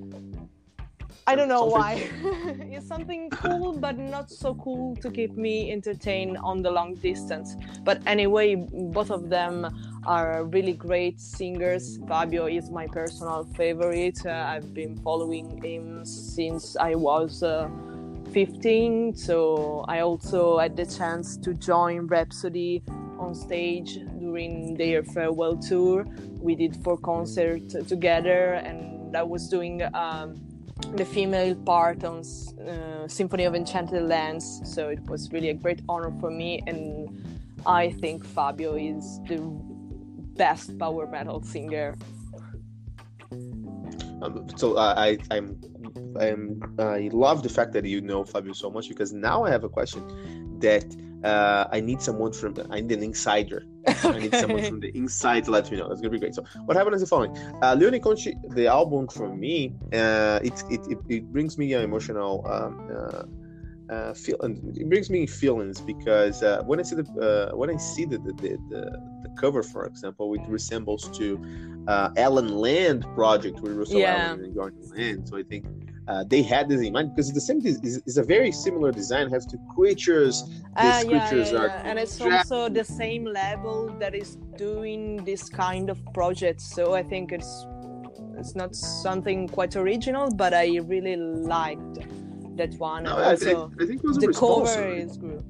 I 1.24 1.36
don't 1.36 1.48
know 1.48 1.64
why. 1.64 2.10
it's 2.70 2.88
something 2.88 3.30
cool, 3.30 3.72
but 3.78 3.96
not 3.96 4.28
so 4.28 4.54
cool 4.56 4.96
to 4.96 5.10
keep 5.10 5.36
me 5.36 5.70
entertained 5.70 6.36
on 6.38 6.62
the 6.62 6.70
long 6.70 6.94
distance. 6.96 7.56
But 7.84 8.02
anyway, 8.06 8.56
both 8.56 9.10
of 9.10 9.28
them 9.28 9.68
are 10.04 10.44
really 10.44 10.72
great 10.72 11.20
singers. 11.20 12.00
Fabio 12.08 12.46
is 12.46 12.70
my 12.70 12.88
personal 12.88 13.44
favorite. 13.56 14.26
Uh, 14.26 14.30
I've 14.30 14.74
been 14.74 14.96
following 14.96 15.62
him 15.62 16.04
since 16.04 16.76
I 16.76 16.96
was 16.96 17.44
uh, 17.44 17.68
15, 18.32 19.14
so 19.14 19.84
I 19.86 20.00
also 20.00 20.58
had 20.58 20.76
the 20.76 20.86
chance 20.86 21.36
to 21.36 21.54
join 21.54 22.08
Rhapsody 22.08 22.82
on 23.20 23.36
stage 23.36 24.00
during 24.18 24.74
their 24.74 25.04
farewell 25.04 25.56
tour. 25.56 26.04
We 26.40 26.56
did 26.56 26.82
four 26.82 26.98
concerts 26.98 27.76
together, 27.86 28.54
and 28.54 29.16
I 29.16 29.22
was 29.22 29.48
doing. 29.48 29.82
Um, 29.94 30.51
the 30.94 31.04
female 31.04 31.54
part 31.54 32.04
on 32.04 32.22
uh, 32.66 33.08
Symphony 33.08 33.44
of 33.44 33.54
Enchanted 33.54 34.02
Lands, 34.02 34.60
so 34.64 34.88
it 34.88 35.00
was 35.08 35.32
really 35.32 35.48
a 35.50 35.54
great 35.54 35.80
honor 35.88 36.12
for 36.20 36.30
me, 36.30 36.62
and 36.66 37.08
I 37.66 37.90
think 37.92 38.24
Fabio 38.24 38.74
is 38.74 39.20
the 39.28 39.38
best 40.36 40.78
power 40.78 41.06
metal 41.06 41.42
singer. 41.42 41.96
Um, 44.22 44.46
so 44.56 44.74
uh, 44.74 44.94
I, 44.96 45.18
I'm, 45.30 45.60
I'm, 46.18 46.74
I 46.78 47.10
love 47.12 47.42
the 47.42 47.48
fact 47.48 47.72
that 47.72 47.84
you 47.84 48.00
know 48.00 48.24
Fabio 48.24 48.52
so 48.52 48.70
much 48.70 48.88
because 48.88 49.12
now 49.12 49.44
I 49.44 49.50
have 49.50 49.64
a 49.64 49.68
question 49.68 50.58
that 50.60 50.84
uh, 51.24 51.68
I 51.72 51.80
need 51.80 52.00
someone 52.00 52.32
from 52.32 52.54
I 52.70 52.80
need 52.80 52.92
an 52.92 53.02
insider. 53.02 53.64
I 54.04 54.18
need 54.18 54.34
someone 54.34 54.62
from 54.64 54.80
the 54.80 54.96
inside 54.96 55.44
to 55.44 55.50
let 55.50 55.70
me 55.70 55.76
know. 55.76 55.88
That's 55.88 56.00
gonna 56.00 56.10
be 56.10 56.18
great. 56.18 56.34
So 56.34 56.44
what 56.66 56.76
happened 56.76 56.94
is 56.94 57.00
the 57.00 57.06
following: 57.06 57.36
uh, 57.62 57.74
Lione 57.74 58.00
Conti, 58.00 58.36
the 58.50 58.66
album 58.66 59.08
for 59.08 59.34
me, 59.34 59.74
uh, 59.92 60.38
it, 60.42 60.62
it, 60.70 60.80
it 60.88 60.98
it 61.08 61.32
brings 61.32 61.58
me 61.58 61.72
an 61.72 61.82
emotional 61.82 62.46
um, 62.46 62.80
uh, 62.94 63.92
uh, 63.92 64.14
feel, 64.14 64.36
and 64.40 64.76
it 64.76 64.88
brings 64.88 65.10
me 65.10 65.26
feelings 65.26 65.80
because 65.80 66.42
uh, 66.42 66.62
when 66.64 66.78
I 66.78 66.82
see 66.82 66.96
the 66.96 67.50
uh, 67.52 67.56
when 67.56 67.70
I 67.70 67.76
see 67.76 68.04
the 68.04 68.18
the, 68.18 68.32
the 68.32 68.58
the, 68.70 69.28
cover, 69.40 69.62
for 69.62 69.86
example, 69.86 70.34
it 70.34 70.42
resembles 70.46 71.08
to 71.18 71.42
uh, 71.88 72.10
Allen 72.16 72.48
Lande 72.48 73.04
project 73.14 73.60
with 73.60 73.72
Russell 73.72 74.00
yeah. 74.00 74.28
Allen 74.28 74.44
and 74.44 74.54
Gordon 74.54 74.82
Land. 74.94 75.28
So 75.28 75.36
I 75.36 75.42
think 75.42 75.64
uh, 76.08 76.24
they 76.26 76.42
had 76.42 76.68
this 76.68 76.80
in 76.80 76.92
mind 76.92 77.14
because 77.14 77.32
the 77.32 77.40
same 77.40 77.64
is, 77.64 78.02
is 78.06 78.16
a 78.18 78.22
very 78.22 78.50
similar 78.50 78.90
design. 78.90 79.30
Has 79.30 79.46
two 79.46 79.60
creatures. 79.74 80.42
These 80.42 80.60
uh, 80.76 81.04
yeah, 81.06 81.28
creatures 81.28 81.52
yeah, 81.52 81.58
are 81.58 81.68
and 81.68 81.98
it's 81.98 82.20
also 82.20 82.68
the 82.68 82.84
same 82.84 83.24
level 83.24 83.94
that 84.00 84.14
is 84.14 84.36
doing 84.56 85.24
this 85.24 85.48
kind 85.48 85.90
of 85.90 85.98
project 86.12 86.60
So 86.60 86.94
I 86.94 87.02
think 87.02 87.32
it's 87.32 87.66
it's 88.38 88.56
not 88.56 88.74
something 88.74 89.46
quite 89.48 89.76
original, 89.76 90.30
but 90.34 90.52
I 90.52 90.78
really 90.78 91.16
liked 91.16 91.98
that 92.56 92.74
one. 92.78 93.04
No, 93.04 93.16
I, 93.16 93.36
think, 93.36 93.58
I 93.80 93.86
think 93.86 94.02
it 94.02 94.04
was 94.04 94.18
the 94.18 94.32
cover 94.32 94.88
is 94.88 95.16
good. 95.16 95.44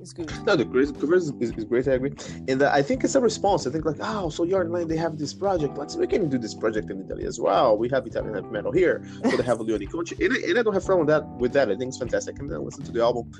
It's 0.00 0.12
good. 0.12 0.30
No, 0.46 0.56
the 0.56 0.64
cover 0.64 1.14
is, 1.14 1.30
is, 1.40 1.64
great. 1.64 1.86
I 1.86 1.92
agree, 1.92 2.12
and 2.48 2.62
I 2.62 2.80
think 2.80 3.04
it's 3.04 3.14
a 3.14 3.20
response. 3.20 3.66
I 3.66 3.70
think 3.70 3.84
like, 3.84 3.98
oh, 4.00 4.30
so 4.30 4.44
you're 4.44 4.62
in 4.62 4.72
line. 4.72 4.88
They 4.88 4.96
have 4.96 5.18
this 5.18 5.34
project. 5.34 5.76
Let's 5.76 5.94
we 5.96 6.06
can 6.06 6.28
do 6.28 6.38
this 6.38 6.54
project 6.54 6.90
in 6.90 7.02
Italy 7.04 7.26
as 7.26 7.38
well. 7.38 7.76
We 7.76 7.88
have 7.90 8.06
Italian 8.06 8.34
heavy 8.34 8.48
metal 8.48 8.72
here, 8.72 9.04
so 9.24 9.36
they 9.36 9.42
have 9.42 9.58
Lione 9.58 9.90
Conti, 9.90 10.16
and 10.24 10.34
and 10.34 10.58
I 10.58 10.62
don't 10.62 10.72
have 10.72 10.84
problem 10.86 11.06
with 11.06 11.14
that. 11.14 11.28
With 11.38 11.52
that, 11.52 11.70
I 11.70 11.76
think 11.76 11.88
it's 11.88 11.98
fantastic. 11.98 12.38
And 12.38 12.50
then 12.50 12.64
listen 12.64 12.82
to 12.84 12.92
the 12.92 13.02
album 13.02 13.30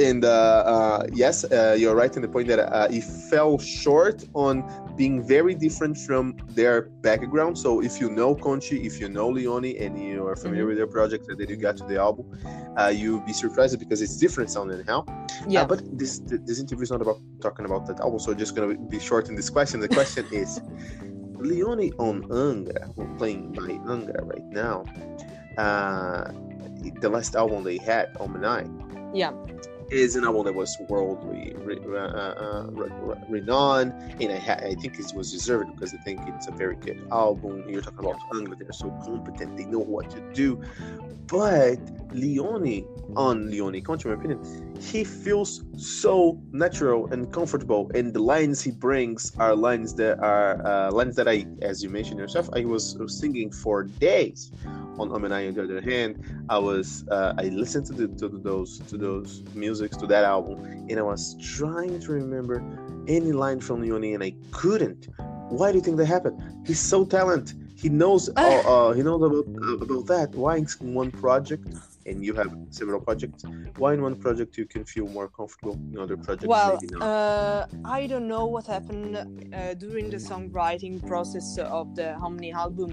and 0.00 0.24
uh, 0.24 0.28
uh, 0.28 1.06
yes, 1.12 1.44
uh, 1.44 1.76
you're 1.78 1.94
right 1.94 2.14
in 2.14 2.22
the 2.22 2.28
point 2.28 2.48
that 2.48 2.58
uh, 2.58 2.88
it 2.90 3.04
fell 3.04 3.58
short 3.58 4.24
on 4.34 4.64
being 4.96 5.22
very 5.26 5.54
different 5.54 5.96
from 5.96 6.36
their 6.48 6.82
background. 7.02 7.58
So 7.58 7.82
if 7.82 8.00
you 8.00 8.10
know 8.10 8.34
Conti, 8.34 8.86
if 8.86 9.00
you 9.00 9.08
know 9.08 9.30
Lione, 9.30 9.80
and 9.80 9.98
you 10.00 10.26
are 10.26 10.36
familiar 10.36 10.62
mm-hmm. 10.62 10.68
with 10.68 10.76
their 10.78 10.86
project, 10.86 11.28
and 11.28 11.38
then 11.38 11.48
you 11.48 11.56
got 11.56 11.76
to 11.78 11.84
the 11.84 11.98
album, 11.98 12.26
uh, 12.76 12.92
you'll 12.94 13.20
be 13.20 13.32
surprised 13.32 13.78
because 13.78 14.02
it's 14.02 14.16
different 14.16 14.50
sounding 14.50 14.84
how. 14.86 15.00
Uh, 15.00 15.26
yeah. 15.48 15.64
but 15.64 15.82
this 15.98 16.20
this 16.20 16.58
interview 16.60 16.82
is 16.82 16.90
not 16.90 17.02
about 17.02 17.20
talking 17.40 17.64
about 17.64 17.86
that 17.86 18.00
album, 18.00 18.18
so 18.18 18.34
just 18.34 18.54
gonna 18.54 18.76
be 18.76 18.98
short 18.98 19.28
in 19.28 19.34
this 19.34 19.50
question. 19.50 19.80
The 19.80 19.88
question 19.88 20.26
is, 20.32 20.60
Lione 21.38 21.92
on 21.98 22.22
Angra, 22.28 23.18
playing 23.18 23.52
by 23.52 23.72
Angra 23.92 24.20
right 24.24 24.48
now. 24.50 24.84
the 27.00 27.08
last 27.08 27.34
album 27.34 27.64
they 27.64 27.78
had, 27.78 28.14
ØMNI. 28.14 28.64
Yeah 29.14 29.32
is 29.90 30.16
an 30.16 30.24
album 30.24 30.44
that 30.44 30.54
was 30.54 30.78
worldly 30.80 31.54
re- 31.56 31.80
uh, 31.86 31.98
uh, 31.98 32.66
re- 32.70 33.16
renowned, 33.28 33.92
and 34.20 34.32
I, 34.32 34.38
ha- 34.38 34.60
I 34.62 34.74
think 34.74 34.98
it 34.98 35.12
was 35.14 35.30
deserved 35.30 35.74
because 35.74 35.94
I 35.94 35.98
think 35.98 36.28
it's 36.28 36.48
a 36.48 36.52
very 36.52 36.76
good 36.76 37.06
album. 37.12 37.64
You're 37.68 37.82
talking 37.82 38.00
about 38.00 38.20
Angra; 38.32 38.58
they're 38.58 38.72
so 38.72 38.90
competent, 39.04 39.56
they 39.56 39.64
know 39.64 39.78
what 39.78 40.10
to 40.10 40.20
do. 40.32 40.60
But 41.28 41.78
Lione, 42.10 42.86
on 43.16 43.48
Lione 43.50 43.84
Conti, 43.84 44.08
in 44.08 44.14
my 44.14 44.18
opinion, 44.20 44.76
he 44.80 45.02
feels 45.02 45.64
so 45.76 46.40
natural 46.52 47.12
and 47.12 47.32
comfortable, 47.32 47.90
and 47.94 48.12
the 48.12 48.20
lines 48.20 48.62
he 48.62 48.70
brings 48.70 49.32
are 49.38 49.56
lines 49.56 49.94
that 49.94 50.18
are 50.20 50.64
uh, 50.64 50.92
lines 50.92 51.16
that 51.16 51.28
I, 51.28 51.46
as 51.62 51.82
you 51.82 51.90
mentioned 51.90 52.20
yourself, 52.20 52.48
I 52.54 52.64
was 52.64 52.96
singing 53.08 53.50
for 53.50 53.84
days 53.84 54.52
on 54.98 55.10
ØMNI. 55.10 55.48
On 55.48 55.54
the 55.54 55.62
other 55.64 55.80
hand, 55.80 56.22
I 56.48 56.58
was 56.58 57.04
uh, 57.10 57.34
I 57.38 57.44
listened 57.44 57.86
to, 57.86 57.92
the, 57.92 58.08
to 58.18 58.28
those 58.28 58.80
to 58.80 58.96
those 58.96 59.42
musics 59.54 59.96
to 59.98 60.06
that 60.06 60.24
album, 60.24 60.62
and 60.88 60.98
I 60.98 61.02
was 61.02 61.36
trying 61.40 61.98
to 62.00 62.12
remember 62.12 62.62
any 63.08 63.32
line 63.32 63.60
from 63.60 63.82
Lione, 63.82 64.14
and 64.14 64.22
I 64.22 64.34
couldn't. 64.52 65.08
Why 65.48 65.70
do 65.72 65.78
you 65.78 65.82
think 65.82 65.96
that 65.96 66.06
happened? 66.06 66.40
He's 66.66 66.80
so 66.80 67.04
talented. 67.04 67.65
He 67.76 67.88
knows 67.88 68.28
uh, 68.36 68.40
uh, 68.40 68.92
he 68.92 69.02
knows 69.02 69.22
about 69.22 69.46
about 69.82 70.06
that. 70.06 70.28
Why 70.34 70.56
in 70.56 70.94
one 70.94 71.10
project 71.10 71.68
and 72.06 72.24
you 72.24 72.32
have 72.34 72.56
several 72.70 73.00
projects 73.00 73.44
why 73.76 73.92
in 73.92 74.00
one 74.00 74.14
project 74.14 74.56
you 74.56 74.64
can 74.64 74.84
feel 74.84 75.06
more 75.08 75.28
comfortable 75.28 75.74
in 75.92 75.98
other 75.98 76.16
projects 76.16 76.46
well 76.46 76.78
uh, 77.00 77.66
i 77.84 78.06
don't 78.06 78.28
know 78.28 78.46
what 78.46 78.66
happened 78.66 79.16
uh, 79.16 79.74
during 79.74 80.08
the 80.08 80.16
songwriting 80.16 81.04
process 81.04 81.58
of 81.58 81.94
the 81.96 82.14
ØMNI 82.20 82.54
album 82.54 82.90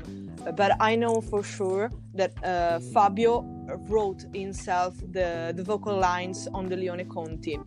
but 0.55 0.71
i 0.79 0.95
know 0.95 1.21
for 1.21 1.43
sure 1.43 1.91
that 2.15 2.33
uh, 2.43 2.79
fabio 2.93 3.45
wrote 3.87 4.25
himself 4.33 4.95
the, 5.11 5.53
the 5.55 5.63
vocal 5.63 5.97
lines 5.97 6.47
on 6.53 6.67
the 6.67 6.75
lione 6.75 7.07
conti. 7.09 7.59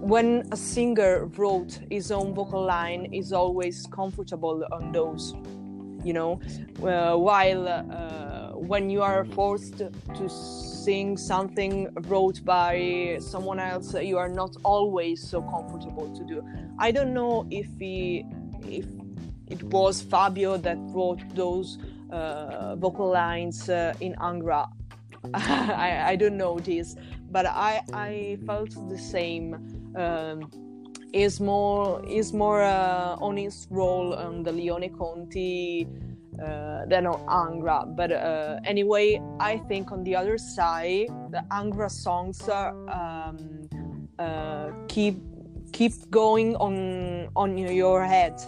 When 0.00 0.48
a 0.50 0.56
singer 0.56 1.26
wrote 1.36 1.78
his 1.90 2.10
own 2.10 2.34
vocal 2.34 2.64
line 2.64 3.08
is 3.12 3.32
always 3.32 3.86
comfortable 3.86 4.64
on 4.72 4.92
those 4.92 5.34
you 6.04 6.12
know 6.12 6.40
uh, 6.82 7.16
while 7.16 7.68
uh, 7.68 8.52
when 8.56 8.90
you 8.90 9.02
are 9.02 9.24
forced 9.24 9.78
to 9.78 10.28
sing 10.28 11.16
something 11.16 11.88
wrote 12.08 12.44
by 12.44 13.16
someone 13.20 13.58
else 13.58 13.94
you 13.94 14.18
are 14.18 14.28
not 14.28 14.56
always 14.64 15.26
so 15.26 15.42
comfortable 15.42 16.08
to 16.14 16.24
do. 16.24 16.42
I 16.78 16.90
don't 16.90 17.14
know 17.14 17.46
if 17.50 17.66
he 17.78 18.26
if 18.68 18.86
it 19.48 19.62
was 19.64 20.02
fabio 20.02 20.56
that 20.56 20.78
wrote 20.94 21.22
those 21.34 21.78
uh, 22.10 22.76
vocal 22.76 23.10
lines 23.10 23.68
uh, 23.68 23.94
in 24.00 24.14
angra. 24.14 24.68
I, 25.34 26.12
I 26.12 26.16
don't 26.16 26.36
know 26.36 26.58
this 26.58 26.96
but 27.32 27.46
i 27.46 27.80
i 27.94 28.38
felt 28.46 28.70
the 28.88 28.98
same 28.98 29.54
um, 29.96 30.50
is 31.12 31.40
more 31.40 32.02
is 32.06 32.32
more 32.32 32.62
uh, 32.62 33.16
on 33.20 33.36
his 33.36 33.66
role 33.70 34.14
on 34.14 34.42
the 34.42 34.50
lione 34.50 34.96
conti 34.96 35.86
uh, 36.42 36.86
than 36.86 37.06
on 37.06 37.20
Angra. 37.26 37.84
But 37.94 38.12
uh, 38.12 38.60
anyway, 38.64 39.20
I 39.38 39.58
think 39.58 39.92
on 39.92 40.02
the 40.04 40.16
other 40.16 40.38
side, 40.38 41.08
the 41.30 41.44
Angra 41.50 41.90
songs 41.90 42.48
are, 42.48 42.72
um, 42.88 43.68
uh, 44.18 44.70
keep 44.88 45.20
keep 45.72 45.92
going 46.10 46.56
on 46.56 47.28
on 47.36 47.58
your 47.58 48.04
head 48.04 48.40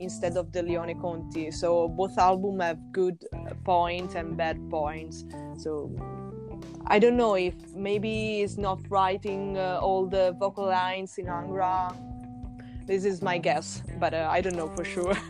instead 0.00 0.36
of 0.36 0.52
the 0.52 0.62
Lione 0.62 1.00
Conti. 1.00 1.50
So 1.50 1.88
both 1.88 2.18
albums 2.18 2.62
have 2.62 2.78
good 2.92 3.24
points 3.64 4.14
and 4.14 4.36
bad 4.36 4.58
points. 4.70 5.24
So 5.58 5.90
I 6.88 7.00
don't 7.00 7.16
know 7.16 7.34
if 7.34 7.54
maybe 7.74 8.38
he's 8.38 8.56
not 8.56 8.78
writing 8.88 9.58
uh, 9.58 9.80
all 9.82 10.06
the 10.06 10.36
vocal 10.38 10.66
lines 10.66 11.18
in 11.18 11.26
Angra. 11.26 11.92
This 12.86 13.04
is 13.04 13.22
my 13.22 13.38
guess, 13.38 13.82
but 13.98 14.14
uh, 14.14 14.28
I 14.30 14.40
don't 14.40 14.54
know 14.54 14.68
for 14.68 14.84
sure. 14.84 15.14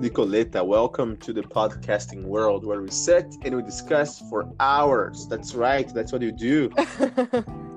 Nicoletta, 0.00 0.64
welcome 0.64 1.18
to 1.18 1.34
the 1.34 1.42
podcasting 1.42 2.24
world 2.24 2.64
where 2.64 2.80
we 2.80 2.90
sit 2.90 3.26
and 3.42 3.54
we 3.54 3.62
discuss 3.62 4.18
for 4.30 4.50
hours. 4.60 5.26
That's 5.28 5.54
right, 5.54 5.86
that's 5.92 6.10
what 6.10 6.22
you 6.22 6.32
do. 6.32 6.70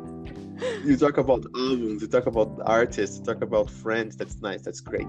you 0.84 0.98
talk 0.98 1.18
about 1.18 1.46
albums, 1.56 2.02
you 2.02 2.08
talk 2.08 2.26
about 2.26 2.60
artists, 2.66 3.20
you 3.20 3.26
talk 3.26 3.42
about 3.42 3.70
friends. 3.70 4.16
That's 4.16 4.42
nice. 4.42 4.62
That's 4.62 4.82
great. 4.82 5.08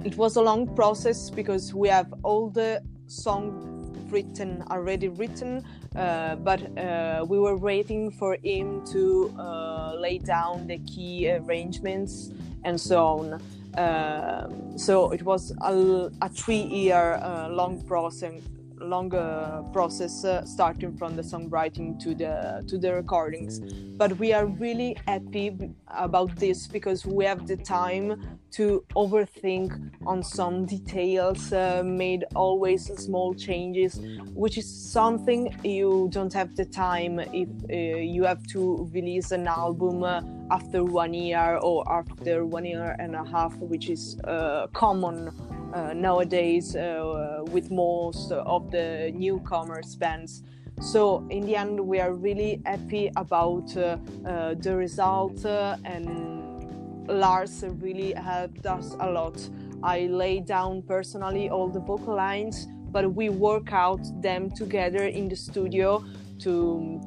it 0.04 0.18
was 0.18 0.36
a 0.36 0.42
long 0.42 0.76
process 0.76 1.30
because 1.30 1.74
we 1.74 1.90
have 1.90 2.14
all 2.24 2.50
the 2.50 2.84
songs 3.08 3.64
written 4.12 4.64
already 4.70 5.10
written 5.10 5.64
uh, 5.96 6.36
but 6.36 6.62
uh, 6.78 7.26
we 7.28 7.40
were 7.40 7.58
waiting 7.58 8.12
for 8.12 8.38
him 8.44 8.86
to 8.86 9.34
uh, 9.38 9.96
lay 9.96 10.18
down 10.18 10.68
the 10.68 10.78
key 10.80 11.30
arrangements 11.30 12.32
and 12.64 12.80
so 12.80 13.06
on 13.06 13.42
um, 13.78 14.78
so 14.78 15.12
it 15.12 15.24
was 15.24 15.54
a, 15.62 16.10
a 16.22 16.30
three-year 16.30 17.20
uh, 17.22 17.50
long 17.50 17.86
process, 17.86 18.42
longer 18.80 19.64
process 19.72 20.26
uh, 20.26 20.44
starting 20.46 20.98
from 20.98 21.16
the 21.16 21.22
songwriting 21.22 22.00
to 22.00 22.16
the 22.16 22.64
to 22.68 22.78
the 22.78 22.94
recordings. 22.94 23.60
But 23.98 24.18
we 24.20 24.34
are 24.34 24.46
really 24.46 24.98
happy 25.08 25.58
about 25.88 26.36
this 26.36 26.68
because 26.68 27.06
we 27.06 27.26
have 27.26 27.48
the 27.48 27.58
time 27.58 28.40
to 28.52 28.84
overthink 28.96 29.72
on 30.06 30.24
some 30.24 30.66
details 30.66 31.54
uh, 31.54 31.84
made 31.86 32.24
always 32.34 32.86
small 32.98 33.34
changes 33.34 34.00
which 34.34 34.58
is 34.58 34.68
something 34.92 35.54
you 35.64 36.08
don't 36.12 36.34
have 36.34 36.56
the 36.56 36.66
time 36.66 37.20
if 37.20 37.50
uh, 37.70 37.98
you 37.98 38.24
have 38.24 38.46
to 38.48 38.90
release 38.94 39.32
an 39.32 39.48
album 39.48 40.04
uh, 40.04 40.22
after 40.52 40.84
one 40.84 41.14
year 41.14 41.60
or 41.62 41.84
after 41.92 42.46
one 42.46 42.66
year 42.66 42.96
and 43.00 43.16
a 43.16 43.24
half 43.24 43.56
which 43.58 43.90
is 43.90 44.20
uh, 44.24 44.68
common 44.74 45.32
uh, 45.74 45.94
nowadays 45.94 46.76
uh, 46.76 47.44
with 47.52 47.72
most 47.72 48.32
of 48.32 48.72
the 48.72 49.12
newcomers 49.16 49.96
bands. 49.96 50.44
So 50.80 51.26
in 51.30 51.46
the 51.46 51.56
end, 51.56 51.80
we 51.80 52.00
are 52.00 52.14
really 52.14 52.62
happy 52.66 53.12
about 53.16 53.76
uh, 53.76 53.98
uh, 54.26 54.54
the 54.54 54.76
result, 54.76 55.44
uh, 55.44 55.78
and 55.84 57.08
Lars 57.08 57.64
really 57.80 58.14
helped 58.14 58.66
us 58.66 58.96
a 59.00 59.10
lot. 59.10 59.38
I 59.82 60.02
lay 60.08 60.40
down 60.40 60.84
personally 60.84 61.50
all 61.50 61.68
the 61.68 61.80
vocal 61.80 62.16
lines, 62.16 62.68
but 62.92 63.12
we 63.12 63.30
work 63.30 63.74
out 63.74 64.02
them 64.22 64.52
together 64.52 65.06
in 65.06 65.28
the 65.30 65.36
studio 65.36 66.04
to 66.40 67.02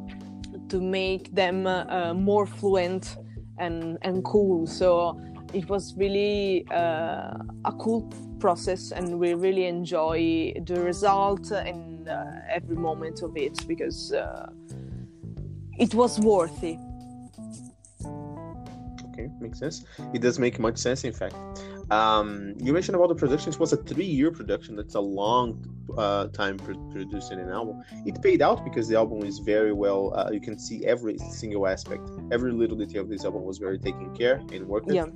to 0.68 0.80
make 0.80 1.34
them 1.34 1.66
uh, 1.66 2.14
more 2.14 2.46
fluent 2.46 3.16
and 3.60 3.98
and 4.02 4.24
cool. 4.24 4.66
So 4.66 5.20
it 5.52 5.68
was 5.68 5.94
really 5.96 6.66
uh, 6.70 7.34
a 7.64 7.72
cool 7.78 8.10
process 8.40 8.92
and 8.92 9.18
we 9.18 9.34
really 9.34 9.66
enjoy 9.66 10.52
the 10.64 10.80
result 10.80 11.50
and 11.50 12.08
uh, 12.08 12.24
every 12.48 12.76
moment 12.76 13.22
of 13.22 13.36
it 13.36 13.66
because 13.68 14.12
uh, 14.12 14.50
it 15.78 15.94
was 15.94 16.18
worthy. 16.18 16.78
Okay 19.10 19.28
makes 19.40 19.58
sense. 19.58 19.84
It 20.14 20.22
does 20.22 20.38
make 20.38 20.58
much 20.58 20.78
sense 20.78 21.04
in 21.04 21.12
fact 21.12 21.34
um, 21.90 22.54
you 22.58 22.72
mentioned 22.72 22.94
about 22.94 23.08
the 23.08 23.14
production 23.14 23.52
it 23.52 23.58
was 23.58 23.72
a 23.72 23.76
three-year 23.76 24.30
production. 24.30 24.76
That's 24.76 24.94
a 24.94 25.00
long 25.00 25.64
uh, 25.98 26.28
time 26.28 26.56
producing 26.58 27.40
an 27.40 27.50
album. 27.50 27.82
It 28.06 28.22
paid 28.22 28.42
out 28.42 28.64
because 28.64 28.88
the 28.88 28.96
album 28.96 29.24
is 29.24 29.38
very 29.38 29.72
well 29.72 30.14
uh, 30.14 30.30
you 30.30 30.40
can 30.40 30.58
see 30.58 30.84
every 30.86 31.18
single 31.18 31.66
aspect. 31.66 32.08
Every 32.30 32.52
little 32.52 32.76
detail 32.76 33.02
of 33.02 33.08
this 33.08 33.24
album 33.24 33.44
was 33.44 33.58
very 33.58 33.78
taken 33.78 34.14
care 34.16 34.36
and 34.52 34.66
worked 34.66 34.92
yeah. 34.92 35.06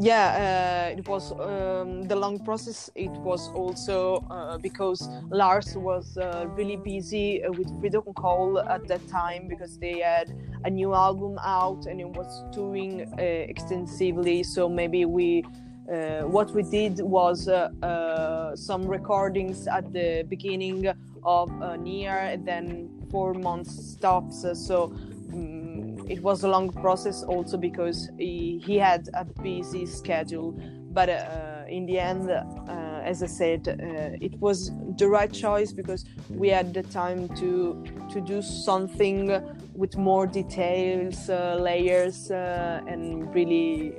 Yeah 0.00 0.88
uh, 0.92 0.98
it 0.98 1.06
was 1.06 1.32
um, 1.32 2.02
the 2.04 2.16
long 2.16 2.38
process. 2.44 2.90
It 2.94 3.10
was 3.10 3.48
also 3.50 4.24
uh, 4.30 4.58
because 4.58 5.08
lars 5.30 5.76
was 5.76 6.16
uh, 6.16 6.46
really 6.56 6.76
busy 6.76 7.44
uh, 7.44 7.52
with 7.52 7.68
freedom 7.80 8.04
call 8.14 8.58
at 8.58 8.86
that 8.88 9.06
time 9.08 9.48
because 9.48 9.78
they 9.78 10.00
had 10.00 10.32
a 10.64 10.70
new 10.70 10.94
album 10.94 11.38
out 11.44 11.86
and 11.86 12.00
it 12.00 12.08
was 12.08 12.44
touring 12.54 13.00
extensively. 13.18 14.42
So 14.44 14.68
maybe 14.68 15.04
we 15.04 15.44
uh, 15.90 16.22
what 16.22 16.50
we 16.52 16.62
did 16.62 17.00
was 17.00 17.48
some 18.54 18.86
recordings 18.86 19.66
at 19.66 19.92
the 19.92 20.24
beginning 20.28 20.86
of 21.24 21.50
a 21.62 21.78
year 21.84 22.18
and 22.18 22.46
then 22.46 22.88
four 23.10 23.34
months 23.34 23.92
stops. 23.92 24.44
So 24.54 24.94
it 26.08 26.22
was 26.22 26.44
a 26.44 26.48
long 26.48 26.70
process 26.70 27.22
also 27.22 27.56
because 27.56 28.10
he, 28.18 28.62
he 28.64 28.76
had 28.76 29.08
a 29.14 29.24
busy 29.24 29.86
schedule. 29.86 30.52
But 30.92 31.08
uh, 31.08 31.52
in 31.72 31.86
the 31.86 31.98
end 31.98 32.30
uh, 32.30 33.00
as 33.02 33.22
i 33.22 33.26
said 33.26 33.66
uh, 33.66 34.26
it 34.26 34.38
was 34.40 34.70
the 34.98 35.08
right 35.08 35.32
choice 35.32 35.72
because 35.72 36.04
we 36.28 36.48
had 36.48 36.74
the 36.74 36.82
time 36.82 37.28
to 37.40 37.82
to 38.10 38.20
do 38.20 38.42
something 38.42 39.18
with 39.74 39.96
more 39.96 40.26
details 40.26 41.30
uh, 41.30 41.56
layers 41.60 42.30
uh, 42.30 42.80
and 42.86 43.34
really 43.34 43.94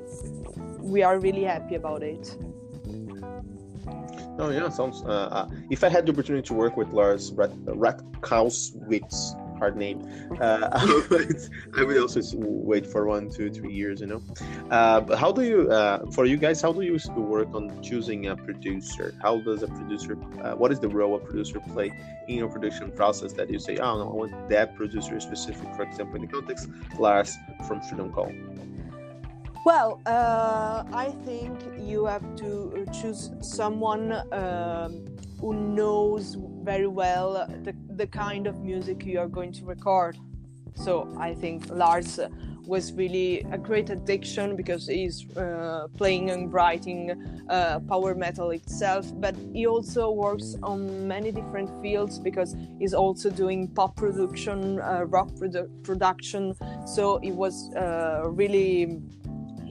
we 0.83 1.01
are 1.01 1.19
really 1.19 1.43
happy 1.43 1.75
about 1.75 2.03
it 2.03 2.37
Oh 4.39 4.49
yeah, 4.49 4.67
sounds. 4.69 5.03
Uh, 5.03 5.47
if 5.69 5.83
I 5.83 5.89
had 5.89 6.07
the 6.07 6.11
opportunity 6.11 6.47
to 6.47 6.55
work 6.55 6.75
with 6.75 6.91
Lars 6.91 7.31
Rettkowitz, 7.33 8.73
hard 9.59 9.77
name. 9.77 10.01
Uh, 10.41 10.69
I, 10.73 11.03
would, 11.09 11.37
I 11.77 11.83
would 11.83 11.97
also 11.97 12.19
wait 12.35 12.85
for 12.85 13.05
one, 13.05 13.29
two, 13.29 13.51
three 13.51 13.71
years, 13.71 14.01
you 14.01 14.07
know. 14.07 14.21
Uh, 14.71 15.01
but 15.01 15.19
how 15.19 15.31
do 15.31 15.43
you, 15.43 15.71
uh, 15.71 16.09
for 16.11 16.25
you 16.25 16.37
guys, 16.37 16.61
how 16.61 16.73
do 16.73 16.81
you 16.81 16.97
work 17.15 17.53
on 17.53 17.81
choosing 17.81 18.27
a 18.27 18.35
producer? 18.35 19.13
How 19.21 19.39
does 19.39 19.61
a 19.61 19.67
producer, 19.67 20.17
uh, 20.41 20.55
what 20.55 20.71
is 20.71 20.79
the 20.79 20.89
role 20.89 21.15
a 21.15 21.19
producer 21.19 21.59
play 21.59 21.91
in 22.27 22.35
your 22.37 22.49
production 22.49 22.91
process 22.91 23.33
that 23.33 23.49
you 23.51 23.59
say, 23.59 23.77
oh 23.77 23.97
no, 23.99 24.09
I 24.09 24.15
want 24.21 24.49
that 24.49 24.75
producer 24.75 25.19
specific, 25.19 25.67
for 25.75 25.83
example, 25.83 26.15
in 26.15 26.21
the 26.23 26.27
context, 26.27 26.67
Lars 26.97 27.37
from 27.67 27.81
Freedom 27.81 28.11
Call? 28.11 28.31
Well, 29.65 30.01
uh, 30.05 30.83
I 30.91 31.11
think 31.23 31.57
you 31.79 32.05
have 32.05 32.35
to 32.35 32.85
choose 32.91 33.31
someone 33.39 34.11
um, 34.33 35.05
who 35.39 35.53
knows 35.53 36.35
very 36.63 36.87
well 36.87 37.47
the, 37.63 37.73
the 37.95 38.07
kind 38.07 38.45
of 38.45 38.59
music 38.59 39.05
you 39.05 39.19
are 39.19 39.29
going 39.29 39.53
to 39.53 39.65
record. 39.65 40.17
So 40.75 41.15
I 41.17 41.33
think 41.33 41.69
Lars 41.69 42.19
was 42.65 42.91
really 42.93 43.45
a 43.51 43.57
great 43.57 43.89
addiction 43.89 44.55
because 44.57 44.87
he's 44.87 45.25
uh, 45.37 45.87
playing 45.97 46.31
and 46.31 46.51
writing 46.51 47.43
uh, 47.49 47.79
power 47.87 48.15
metal 48.15 48.51
itself, 48.51 49.11
but 49.15 49.35
he 49.53 49.67
also 49.67 50.11
works 50.11 50.55
on 50.63 51.07
many 51.07 51.31
different 51.31 51.69
fields 51.81 52.19
because 52.19 52.55
he's 52.79 52.93
also 52.93 53.29
doing 53.29 53.67
pop 53.69 53.95
production, 53.95 54.79
uh, 54.81 55.05
rock 55.05 55.29
produ- 55.31 55.69
production. 55.83 56.53
So 56.85 57.19
he 57.19 57.31
was 57.31 57.73
uh, 57.75 58.23
really 58.25 59.01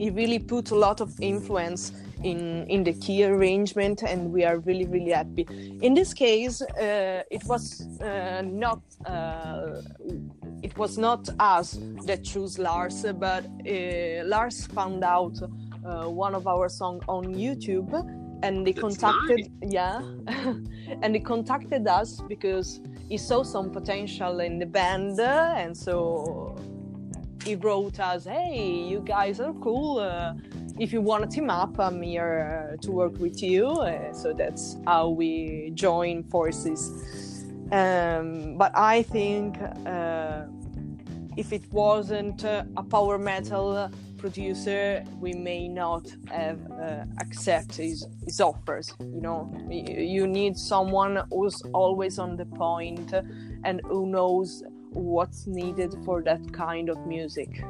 he 0.03 0.09
really 0.09 0.39
put 0.39 0.71
a 0.71 0.75
lot 0.75 0.99
of 0.99 1.09
influence 1.21 1.93
in 2.23 2.39
in 2.67 2.83
the 2.83 2.93
key 2.93 3.23
arrangement 3.23 4.03
and 4.03 4.19
we 4.35 4.41
are 4.49 4.57
really 4.67 4.87
really 4.95 5.11
happy. 5.11 5.45
In 5.81 5.93
this 5.93 6.13
case 6.13 6.61
uh, 6.61 7.35
it 7.37 7.43
was 7.51 7.63
uh, 8.01 8.41
not 8.65 8.81
uh, 9.05 9.81
it 10.61 10.77
was 10.77 10.97
not 10.97 11.21
us 11.39 11.79
that 12.07 12.23
chose 12.23 12.59
lars 12.59 13.05
but 13.25 13.43
uh, 13.45 14.23
lars 14.33 14.65
found 14.77 15.03
out 15.03 15.35
uh, 15.41 16.25
one 16.25 16.33
of 16.35 16.47
our 16.47 16.69
song 16.69 17.01
on 17.07 17.23
youtube 17.45 17.91
and 18.43 18.67
he 18.67 18.73
That's 18.73 18.81
contacted 18.85 19.51
yeah 19.79 20.01
and 21.01 21.15
he 21.15 21.21
contacted 21.33 21.87
us 21.87 22.21
because 22.33 22.81
he 23.09 23.17
saw 23.17 23.43
some 23.43 23.69
potential 23.71 24.39
in 24.39 24.59
the 24.59 24.65
band 24.65 25.19
uh, 25.19 25.63
and 25.63 25.75
so 25.75 26.55
he 27.43 27.55
wrote 27.55 27.99
us 27.99 28.25
hey 28.25 28.85
you 28.87 29.01
guys 29.01 29.39
are 29.39 29.53
cool 29.53 29.99
uh, 29.99 30.33
if 30.79 30.93
you 30.93 31.01
want 31.01 31.23
to 31.23 31.29
team 31.29 31.49
up 31.49 31.77
i'm 31.79 32.01
here 32.01 32.73
uh, 32.73 32.77
to 32.81 32.91
work 32.91 33.17
with 33.19 33.41
you. 33.43 33.67
Uh, 33.67 34.13
so 34.13 34.33
that's 34.33 34.77
how 34.85 35.09
we 35.09 35.71
join 35.73 36.23
forces. 36.23 37.45
Um, 37.71 38.57
but 38.57 38.71
i 38.75 39.01
think 39.01 39.57
uh, 39.85 40.43
if 41.35 41.51
it 41.51 41.63
wasn't 41.71 42.43
a 42.43 42.83
power 42.89 43.17
metal 43.17 43.89
producer 44.17 45.03
we 45.19 45.33
may 45.33 45.67
not 45.67 46.05
have 46.29 46.59
uh, 46.71 47.03
accept 47.19 47.75
his, 47.75 48.07
his 48.25 48.39
offers 48.39 48.93
you 48.99 49.21
know? 49.21 49.51
You 49.69 50.27
need 50.27 50.57
someone 50.57 51.23
who's 51.29 51.61
always 51.73 52.19
on 52.19 52.37
the 52.37 52.45
point 52.45 53.13
and 53.65 53.81
who 53.85 54.05
knows 54.07 54.63
what's 54.93 55.47
needed 55.47 55.95
for 56.05 56.21
that 56.21 56.53
kind 56.53 56.89
of 56.89 57.05
music 57.05 57.63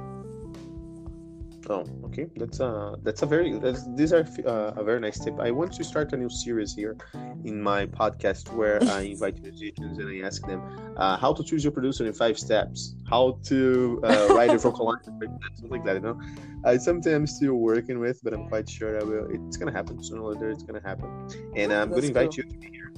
Oh, 1.70 1.86
okay. 2.06 2.28
That's 2.36 2.60
a 2.60 2.96
that's 3.04 3.22
a 3.22 3.26
very 3.26 3.58
that's, 3.58 3.88
these 3.96 4.12
are 4.12 4.28
uh, 4.46 4.74
a 4.76 4.84
very 4.84 5.00
nice 5.00 5.20
tip. 5.20 5.40
I 5.40 5.52
want 5.52 5.72
to 5.74 5.84
start 5.84 6.12
a 6.14 6.18
new 6.18 6.30
series 6.30 6.74
here 6.74 6.98
in 7.46 7.62
my 7.62 7.86
podcast 7.86 8.52
where 8.54 8.84
I 8.84 9.02
invite 9.16 9.42
musicians 9.42 9.98
and 9.98 10.10
I 10.10 10.26
ask 10.26 10.46
them 10.46 10.62
uh, 10.98 11.18
how 11.18 11.34
to 11.34 11.44
choose 11.44 11.64
your 11.64 11.72
producer 11.72 12.06
in 12.06 12.14
five 12.14 12.38
steps, 12.38 12.96
how 13.10 13.40
to 13.46 14.02
uh, 14.04 14.28
write 14.32 14.50
a 14.50 14.58
vocal 14.58 14.88
line, 14.88 14.98
something 15.06 15.70
like 15.70 15.86
that. 15.86 15.96
You 15.96 16.02
know, 16.02 16.22
I 16.66 16.78
sometimes 16.78 17.36
still 17.36 17.56
working 17.56 18.00
with, 18.00 18.22
but 18.24 18.34
I'm 18.34 18.48
quite 18.50 18.70
sure 18.70 19.00
I 19.00 19.04
will. 19.04 19.28
It's 19.30 19.56
gonna 19.56 19.72
happen 19.72 20.04
sooner 20.04 20.22
or 20.22 20.34
later. 20.34 20.50
It's 20.50 20.64
gonna 20.64 20.84
happen, 20.84 21.10
and 21.56 21.72
I'm 21.72 21.90
That's 21.90 22.02
gonna 22.02 22.08
invite 22.08 22.32
cool. 22.32 22.38
you 22.38 22.44
to 22.44 22.58
be 22.58 22.70
here. 22.72 22.92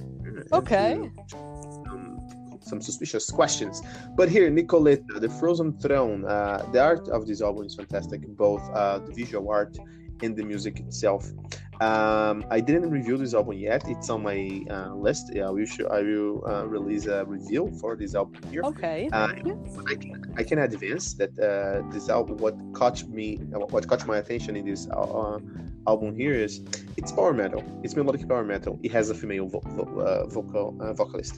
Okay. 0.52 1.10
to, 1.28 1.36
um, 1.88 2.15
some 2.66 2.80
suspicious 2.80 3.30
questions. 3.30 3.82
But 4.16 4.28
here, 4.28 4.50
Nicoletta, 4.50 5.20
The 5.20 5.28
Frozen 5.28 5.78
Throne, 5.78 6.24
uh, 6.24 6.66
the 6.72 6.82
art 6.82 7.08
of 7.08 7.26
this 7.26 7.40
album 7.40 7.64
is 7.66 7.74
fantastic, 7.74 8.20
both 8.36 8.62
uh, 8.74 8.98
the 8.98 9.12
visual 9.12 9.50
art 9.50 9.76
and 10.22 10.36
the 10.36 10.44
music 10.44 10.80
itself. 10.80 11.22
Um, 11.80 12.42
I 12.50 12.58
didn't 12.60 12.90
review 12.90 13.18
this 13.18 13.34
album 13.34 13.58
yet. 13.58 13.82
It's 13.86 14.08
on 14.08 14.22
my 14.22 14.62
uh, 14.70 14.94
list. 14.94 15.24
Yeah, 15.34 15.50
we 15.50 15.66
should, 15.66 15.88
I 15.88 16.00
will 16.00 16.42
uh, 16.46 16.66
release 16.66 17.04
a 17.06 17.26
review 17.26 17.70
for 17.80 17.96
this 17.96 18.14
album 18.14 18.40
here. 18.50 18.62
okay 18.64 19.10
Uh, 19.12 19.28
I 19.92 19.94
can 20.02 20.34
I 20.40 20.42
can 20.42 20.58
advance 20.60 21.06
that 21.20 21.32
uh, 21.38 21.82
this 21.92 22.08
album. 22.08 22.38
What 22.38 22.56
caught 22.72 22.98
me, 23.18 23.36
what 23.74 23.86
caught 23.90 24.06
my 24.06 24.16
attention 24.22 24.56
in 24.56 24.64
this 24.64 24.88
uh, 24.88 25.38
album 25.86 26.16
here 26.16 26.32
is 26.46 26.52
it's 26.96 27.12
power 27.12 27.34
metal. 27.34 27.62
It's 27.84 27.94
melodic 27.94 28.26
power 28.26 28.44
metal. 28.54 28.80
It 28.82 28.92
has 28.92 29.10
a 29.10 29.14
female 29.14 29.46
vo- 29.46 29.62
vo- 29.76 30.00
uh, 30.00 30.26
vocal 30.36 30.66
uh, 30.80 30.94
vocalist. 30.94 31.34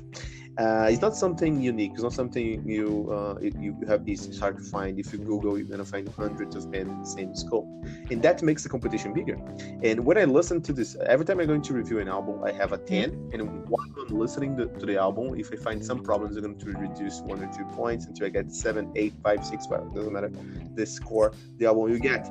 Uh, 0.58 0.88
it's 0.90 1.00
not 1.00 1.14
something 1.14 1.60
unique. 1.62 1.92
It's 1.94 2.02
not 2.02 2.12
something 2.12 2.68
you 2.68 3.08
uh, 3.12 3.38
you 3.40 3.76
have. 3.86 4.02
It's 4.08 4.38
hard 4.40 4.58
to 4.58 4.64
find. 4.64 4.98
If 4.98 5.12
you 5.12 5.20
Google, 5.20 5.56
you're 5.56 5.68
gonna 5.68 5.84
find 5.84 6.08
hundreds 6.08 6.56
of 6.56 6.68
bands 6.72 6.90
in 6.90 6.98
the 6.98 7.06
same 7.06 7.34
scope, 7.36 7.68
and 8.10 8.20
that 8.22 8.42
makes 8.42 8.64
the 8.64 8.68
competition 8.68 9.12
bigger. 9.12 9.38
And 9.84 10.04
when 10.04 10.18
I 10.18 10.24
listen 10.24 10.60
to 10.62 10.72
this, 10.72 10.96
every 11.06 11.24
time 11.24 11.38
I'm 11.38 11.46
going 11.46 11.62
to 11.62 11.74
review 11.74 12.00
an 12.00 12.08
album, 12.08 12.42
I 12.42 12.50
have 12.50 12.72
a 12.72 12.78
ten, 12.78 13.30
and 13.32 13.68
while 13.68 13.86
I'm 14.00 14.18
listening 14.18 14.56
to, 14.56 14.66
to 14.66 14.84
the 14.84 14.96
album, 14.98 15.38
if 15.38 15.52
I 15.52 15.56
find 15.56 15.84
some 15.84 16.02
problems, 16.02 16.36
I'm 16.36 16.42
going 16.42 16.58
to 16.58 16.72
reduce 16.72 17.20
one 17.20 17.40
or 17.40 17.52
two 17.56 17.64
points 17.76 18.06
until 18.06 18.26
I 18.26 18.30
get 18.30 18.52
seven, 18.52 18.90
eight, 18.96 19.14
five, 19.22 19.46
six. 19.46 19.68
Well, 19.68 19.86
it 19.86 19.94
doesn't 19.94 20.12
matter 20.12 20.32
the 20.74 20.86
score 20.86 21.34
the 21.58 21.66
album 21.66 21.92
you 21.92 22.00
get. 22.00 22.28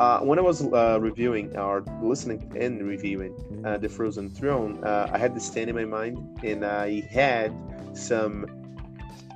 Uh, 0.00 0.20
when 0.20 0.38
I 0.38 0.42
was 0.42 0.62
uh, 0.62 0.98
reviewing 1.00 1.56
or 1.58 1.84
listening 2.02 2.50
and 2.58 2.86
reviewing 2.86 3.34
uh, 3.66 3.76
the 3.76 3.88
Frozen 3.88 4.30
Throne, 4.30 4.82
uh, 4.82 5.10
I 5.12 5.18
had 5.18 5.34
this 5.34 5.50
10 5.50 5.68
in 5.68 5.74
my 5.74 5.84
mind, 5.84 6.40
and 6.42 6.64
I 6.64 7.00
had 7.10 7.52
some 7.92 8.46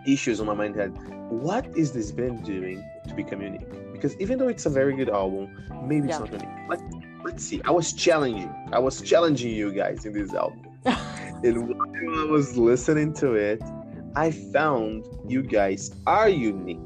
issues 0.06 0.40
on 0.40 0.46
my 0.46 0.54
mind. 0.54 0.76
Had 0.76 0.90
what 1.30 1.66
is 1.76 1.92
this 1.92 2.10
band 2.12 2.44
doing 2.44 2.84
to 3.08 3.14
become 3.14 3.42
unique? 3.42 3.92
Because 3.92 4.16
even 4.20 4.38
though 4.38 4.48
it's 4.48 4.66
a 4.66 4.70
very 4.70 4.94
good 4.94 5.08
album, 5.08 5.48
maybe 5.84 6.08
it's 6.08 6.18
not 6.18 6.32
unique. 6.32 6.48
Let, 6.68 6.80
let's 7.24 7.44
see. 7.44 7.60
I 7.64 7.70
was 7.70 7.92
challenging. 7.92 8.52
I 8.72 8.78
was 8.78 9.00
challenging 9.00 9.52
you 9.52 9.72
guys 9.72 10.04
in 10.04 10.12
this 10.12 10.32
album, 10.34 10.62
and 10.84 11.68
while 11.68 12.20
I 12.20 12.24
was 12.24 12.56
listening 12.56 13.12
to 13.14 13.34
it, 13.34 13.62
I 14.16 14.30
found 14.30 15.06
you 15.26 15.42
guys 15.42 15.90
are 16.06 16.28
unique. 16.28 16.78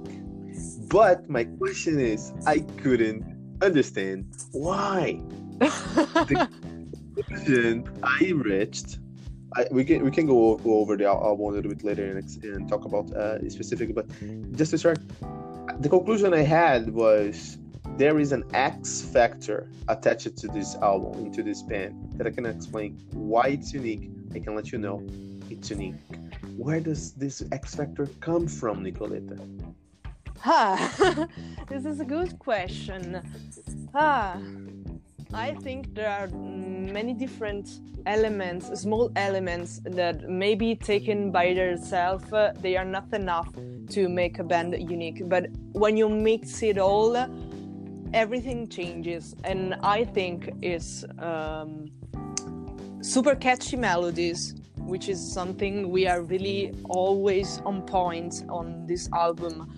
But 0.88 1.28
my 1.28 1.44
question 1.44 2.00
is, 2.00 2.32
I 2.46 2.60
couldn't 2.82 3.24
understand 3.60 4.26
why. 4.52 5.20
the 5.58 6.48
conclusion 7.16 7.84
I 8.02 8.32
reached. 8.34 8.98
We 9.70 9.84
can 9.84 10.04
we 10.04 10.10
can 10.10 10.26
go, 10.26 10.56
go 10.56 10.78
over 10.78 10.96
the 10.96 11.06
album 11.06 11.46
a 11.46 11.50
little 11.56 11.70
bit 11.70 11.84
later 11.84 12.04
and, 12.06 12.44
and 12.44 12.68
talk 12.68 12.84
about 12.84 13.12
uh, 13.12 13.48
specific. 13.48 13.94
But 13.94 14.06
just 14.52 14.70
to 14.72 14.78
start, 14.78 14.98
the 15.80 15.88
conclusion 15.88 16.34
I 16.34 16.42
had 16.42 16.90
was 16.90 17.58
there 17.96 18.18
is 18.20 18.32
an 18.32 18.44
X 18.54 19.00
factor 19.00 19.68
attached 19.88 20.36
to 20.36 20.48
this 20.48 20.76
album, 20.76 21.26
into 21.26 21.42
this 21.42 21.62
band, 21.62 22.12
that 22.16 22.26
I 22.26 22.30
can 22.30 22.46
explain 22.46 22.98
why 23.12 23.48
it's 23.48 23.72
unique. 23.72 24.10
I 24.34 24.38
can 24.38 24.54
let 24.54 24.70
you 24.70 24.78
know 24.78 25.04
it's 25.50 25.70
unique. 25.70 25.96
Where 26.56 26.80
does 26.80 27.12
this 27.12 27.42
X 27.50 27.74
factor 27.74 28.06
come 28.20 28.46
from, 28.46 28.84
Nicoletta? 28.84 29.38
Ah, 30.44 31.26
this 31.68 31.84
is 31.84 32.00
a 32.00 32.04
good 32.04 32.38
question. 32.38 33.20
Ah, 33.94 34.40
I 35.32 35.54
think 35.54 35.94
there 35.94 36.10
are 36.10 36.28
many 36.92 37.14
different 37.14 37.80
elements, 38.06 38.80
small 38.80 39.10
elements 39.16 39.80
that 39.84 40.28
maybe 40.28 40.74
taken 40.74 41.30
by 41.30 41.52
themselves, 41.54 42.32
uh, 42.32 42.52
they 42.60 42.76
are 42.76 42.84
not 42.84 43.12
enough 43.12 43.48
to 43.90 44.08
make 44.08 44.38
a 44.38 44.44
band 44.44 44.74
unique. 44.90 45.28
But 45.28 45.50
when 45.72 45.96
you 45.96 46.08
mix 46.08 46.62
it 46.62 46.78
all, 46.78 47.16
everything 48.14 48.68
changes, 48.68 49.34
and 49.44 49.74
I 49.82 50.04
think 50.04 50.50
it's 50.62 51.04
um, 51.18 51.90
super 53.02 53.34
catchy 53.34 53.76
melodies, 53.76 54.54
which 54.76 55.08
is 55.08 55.32
something 55.32 55.90
we 55.90 56.06
are 56.06 56.22
really 56.22 56.74
always 56.88 57.60
on 57.64 57.82
point 57.82 58.44
on 58.48 58.86
this 58.86 59.08
album 59.12 59.70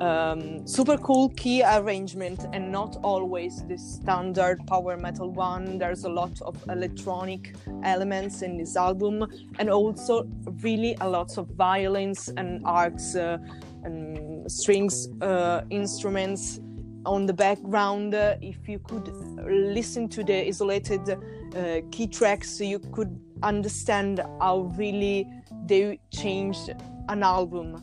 um, 0.00 0.66
super 0.66 0.96
cool 0.96 1.28
key 1.30 1.62
arrangement 1.62 2.46
and 2.52 2.70
not 2.70 2.96
always 3.02 3.64
the 3.66 3.76
standard 3.76 4.64
power 4.66 4.96
metal 4.96 5.30
one. 5.30 5.78
There's 5.78 6.04
a 6.04 6.08
lot 6.08 6.40
of 6.42 6.56
electronic 6.68 7.54
elements 7.82 8.42
in 8.42 8.56
this 8.56 8.76
album, 8.76 9.26
and 9.58 9.70
also 9.70 10.28
really 10.62 10.96
a 11.00 11.08
lot 11.08 11.36
of 11.38 11.48
violins 11.48 12.28
and 12.36 12.62
arcs 12.64 13.16
uh, 13.16 13.38
and 13.84 14.50
strings 14.50 15.08
uh, 15.20 15.62
instruments 15.70 16.60
on 17.04 17.26
the 17.26 17.34
background. 17.34 18.14
Uh, 18.14 18.36
if 18.40 18.68
you 18.68 18.78
could 18.78 19.08
listen 19.46 20.08
to 20.08 20.22
the 20.22 20.46
isolated 20.46 21.00
uh, 21.10 21.80
key 21.90 22.06
tracks, 22.06 22.60
you 22.60 22.78
could 22.78 23.18
understand 23.42 24.20
how 24.40 24.72
really 24.76 25.26
they 25.66 25.98
changed 26.10 26.70
an 27.08 27.22
album 27.22 27.82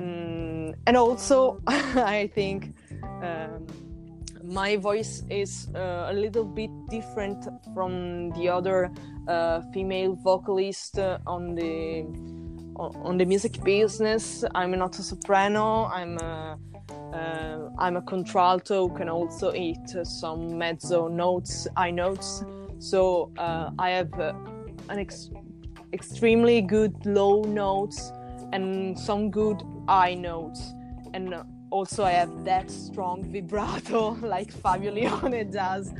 and 0.00 0.74
and 0.86 0.96
also 0.96 1.60
I 1.66 2.30
think 2.34 2.74
um, 3.22 3.66
my 4.42 4.76
voice 4.76 5.22
is 5.28 5.68
uh, 5.74 6.08
a 6.10 6.14
little 6.14 6.44
bit 6.44 6.70
different 6.88 7.46
from 7.74 8.30
the 8.30 8.48
other 8.48 8.90
uh, 9.28 9.60
female 9.72 10.14
vocalist 10.14 10.98
uh, 10.98 11.18
on 11.26 11.54
the 11.54 12.04
on 12.76 13.18
the 13.18 13.26
music 13.26 13.62
business. 13.62 14.42
I'm 14.54 14.70
not 14.70 14.98
a 14.98 15.02
soprano. 15.02 15.84
I'm 15.84 16.16
a, 16.18 16.58
uh, 17.12 17.68
I'm 17.78 17.96
a 17.96 18.02
contralto 18.02 18.88
can 18.88 19.10
also 19.10 19.52
hit 19.52 20.06
some 20.06 20.56
mezzo 20.56 21.08
notes, 21.08 21.68
high 21.76 21.90
notes. 21.90 22.42
So 22.78 23.30
uh, 23.36 23.70
I 23.78 23.90
have 23.90 24.14
uh, 24.18 24.32
an 24.88 24.98
ex- 24.98 25.30
extremely 25.92 26.62
good 26.62 26.94
low 27.04 27.42
notes 27.42 28.12
and 28.52 28.98
some 28.98 29.30
good 29.30 29.62
high 29.88 30.14
notes. 30.14 30.74
And 31.14 31.34
also 31.70 32.02
i 32.04 32.10
have 32.10 32.44
that 32.44 32.68
strong 32.68 33.22
vibrato 33.32 34.16
like 34.22 34.50
fabio 34.52 34.92
lione 34.92 35.50
does. 35.62 35.92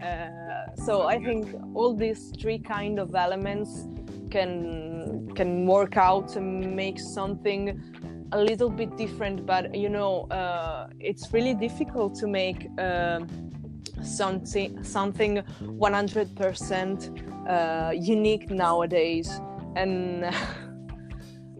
Uh, 0.00 0.74
so 0.76 1.08
i 1.08 1.18
think 1.18 1.46
all 1.74 1.92
these 1.92 2.32
three 2.40 2.58
kind 2.58 3.00
of 3.00 3.14
elements 3.16 3.88
can 4.30 5.28
can 5.34 5.66
work 5.66 5.96
out 5.96 6.36
and 6.36 6.74
make 6.76 6.98
something 6.98 7.80
a 8.32 8.42
little 8.42 8.70
bit 8.70 8.96
different. 8.96 9.46
But 9.46 9.74
you 9.74 9.88
know 9.88 10.26
uh, 10.30 10.88
it's 11.00 11.32
really 11.32 11.54
difficult 11.54 12.14
to 12.16 12.26
make 12.26 12.68
uh, 12.78 13.20
something 14.02 14.82
something 14.82 15.42
100% 15.62 17.48
uh, 17.48 17.90
unique 17.92 18.50
nowadays. 18.50 19.40
And 19.76 20.24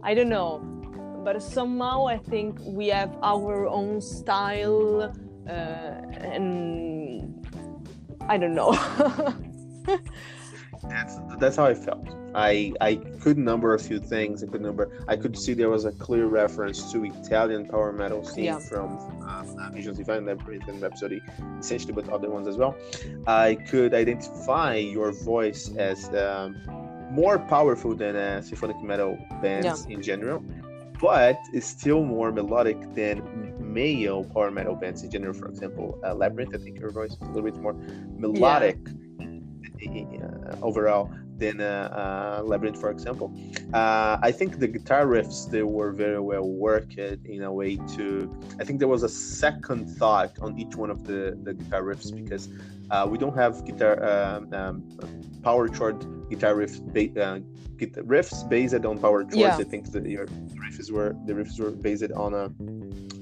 i 0.03 0.13
don't 0.13 0.29
know 0.29 0.59
but 1.23 1.41
somehow 1.41 2.07
i 2.07 2.17
think 2.17 2.57
we 2.61 2.87
have 2.87 3.15
our 3.21 3.67
own 3.67 4.01
style 4.01 5.13
uh, 5.47 5.51
and 5.51 7.47
i 8.29 8.37
don't 8.37 8.55
know 8.55 8.71
that's 10.89 11.17
that's 11.39 11.55
how 11.57 11.65
i 11.65 11.73
felt 11.73 12.07
I 12.35 12.73
I 12.81 12.95
could 12.95 13.37
number 13.37 13.73
a 13.73 13.79
few 13.79 13.99
things. 13.99 14.43
I 14.43 14.47
could 14.47 14.61
number. 14.61 15.03
I 15.07 15.15
could 15.15 15.37
see 15.37 15.53
there 15.53 15.69
was 15.69 15.85
a 15.85 15.91
clear 15.91 16.27
reference 16.27 16.91
to 16.91 17.03
Italian 17.03 17.67
power 17.67 17.91
metal 17.91 18.23
scene 18.23 18.45
yeah. 18.45 18.59
from 18.59 18.97
uh, 19.27 19.69
Visions 19.71 19.97
Divine, 19.97 20.25
Labyrinth, 20.25 20.67
and 20.67 20.81
Rhapsody, 20.81 21.21
essentially, 21.59 21.93
but 21.93 22.09
other 22.09 22.29
ones 22.29 22.47
as 22.47 22.57
well. 22.57 22.75
I 23.27 23.55
could 23.55 23.93
identify 23.93 24.75
your 24.75 25.11
voice 25.11 25.75
as 25.75 26.09
um, 26.09 26.55
more 27.09 27.39
powerful 27.39 27.95
than 27.95 28.15
uh, 28.15 28.41
symphonic 28.41 28.81
metal 28.81 29.17
bands 29.41 29.85
yeah. 29.87 29.95
in 29.95 30.01
general, 30.01 30.43
but 31.01 31.37
it's 31.53 31.67
still 31.67 32.03
more 32.03 32.31
melodic 32.31 32.77
than 32.93 33.53
male 33.59 34.23
power 34.23 34.51
metal 34.51 34.75
bands 34.75 35.03
in 35.03 35.09
general. 35.09 35.33
For 35.33 35.47
example, 35.47 35.99
uh, 36.03 36.13
Labyrinth, 36.13 36.55
I 36.55 36.57
think 36.57 36.79
your 36.79 36.91
voice 36.91 37.13
is 37.13 37.21
a 37.21 37.25
little 37.25 37.43
bit 37.43 37.57
more 37.57 37.73
melodic. 38.17 38.77
Yeah. 38.83 38.93
Uh, 39.81 40.55
overall 40.61 41.09
than 41.37 41.61
uh, 41.61 42.39
uh, 42.41 42.43
Labyrinth, 42.43 42.79
for 42.79 42.91
example. 42.91 43.33
Uh, 43.73 44.17
I 44.21 44.31
think 44.31 44.59
the 44.59 44.67
guitar 44.67 45.05
riffs 45.05 45.49
they 45.49 45.63
were 45.63 45.91
very 45.91 46.19
well 46.19 46.47
worked 46.47 46.97
in 46.97 47.43
a 47.43 47.51
way 47.51 47.77
to. 47.95 48.29
I 48.59 48.63
think 48.65 48.79
there 48.79 48.87
was 48.87 49.03
a 49.03 49.09
second 49.09 49.89
thought 49.89 50.37
on 50.41 50.59
each 50.59 50.75
one 50.75 50.89
of 50.89 51.05
the, 51.05 51.39
the 51.43 51.53
guitar 51.53 51.83
riffs 51.83 52.13
because 52.13 52.49
uh, 52.91 53.07
we 53.09 53.17
don't 53.17 53.35
have 53.35 53.65
guitar 53.65 53.95
um, 54.03 54.53
um, 54.53 54.83
power 55.43 55.67
chord 55.67 56.05
guitar 56.29 56.55
riff 56.55 56.81
ba- 56.93 57.21
uh, 57.21 57.39
guitar 57.77 58.03
riffs 58.03 58.47
based 58.47 58.85
on 58.85 58.97
power 58.97 59.23
chords. 59.23 59.35
Yeah. 59.35 59.57
I 59.57 59.63
think 59.63 59.91
the, 59.91 60.01
your 60.09 60.27
riffs 60.27 60.91
were 60.91 61.15
the 61.25 61.33
riffs 61.33 61.59
were 61.59 61.71
based 61.71 62.11
on 62.11 62.33
a 62.33 62.49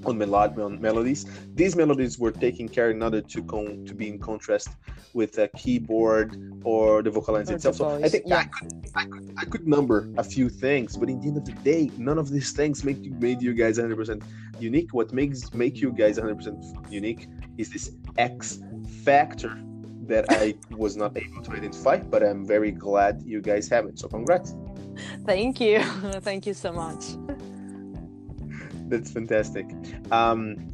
on, 0.07 0.17
melod- 0.17 0.57
on 0.63 0.79
melodies. 0.81 1.25
These 1.53 1.75
melodies 1.75 2.17
were 2.17 2.31
taken 2.31 2.67
care 2.69 2.89
in 2.91 3.03
order 3.03 3.21
to 3.21 3.43
con- 3.43 3.85
to 3.85 3.93
be 3.93 4.07
in 4.07 4.19
contrast 4.19 4.69
with 5.13 5.37
a 5.37 5.47
keyboard 5.49 6.37
or 6.63 7.01
the 7.01 7.09
vocal 7.09 7.33
lines 7.33 7.49
itself. 7.49 7.75
So 7.75 7.89
I 8.03 8.09
think 8.09 8.23
yeah. 8.25 8.37
I, 8.37 8.43
could, 8.45 8.91
I, 8.95 9.03
could, 9.05 9.35
I 9.37 9.45
could 9.45 9.67
number 9.67 10.09
a 10.17 10.23
few 10.23 10.49
things, 10.49 10.97
but 10.97 11.09
in 11.09 11.19
the 11.19 11.27
end 11.27 11.37
of 11.37 11.45
the 11.45 11.53
day, 11.53 11.91
none 11.97 12.17
of 12.17 12.29
these 12.29 12.51
things 12.51 12.83
make 12.83 13.03
you 13.03 13.11
made 13.11 13.41
you 13.41 13.53
guys 13.53 13.77
100% 13.77 14.23
unique. 14.59 14.93
What 14.93 15.13
makes 15.13 15.53
make 15.53 15.77
you 15.77 15.91
guys 15.91 16.17
100% 16.17 16.91
unique 16.91 17.27
is 17.57 17.69
this 17.71 17.91
X 18.17 18.59
factor 19.03 19.57
that 20.07 20.25
I 20.29 20.55
was 20.71 20.95
not 20.95 21.17
able 21.17 21.43
to 21.43 21.51
identify, 21.51 21.97
but 21.97 22.23
I'm 22.23 22.45
very 22.45 22.71
glad 22.71 23.21
you 23.25 23.41
guys 23.41 23.67
have 23.69 23.85
it. 23.87 23.99
So 23.99 24.07
congrats. 24.07 24.55
Thank 25.25 25.59
you. 25.59 25.81
Thank 26.21 26.47
you 26.47 26.53
so 26.53 26.71
much. 26.71 27.03
That's 28.89 29.11
fantastic. 29.11 29.65
Um, 30.11 30.73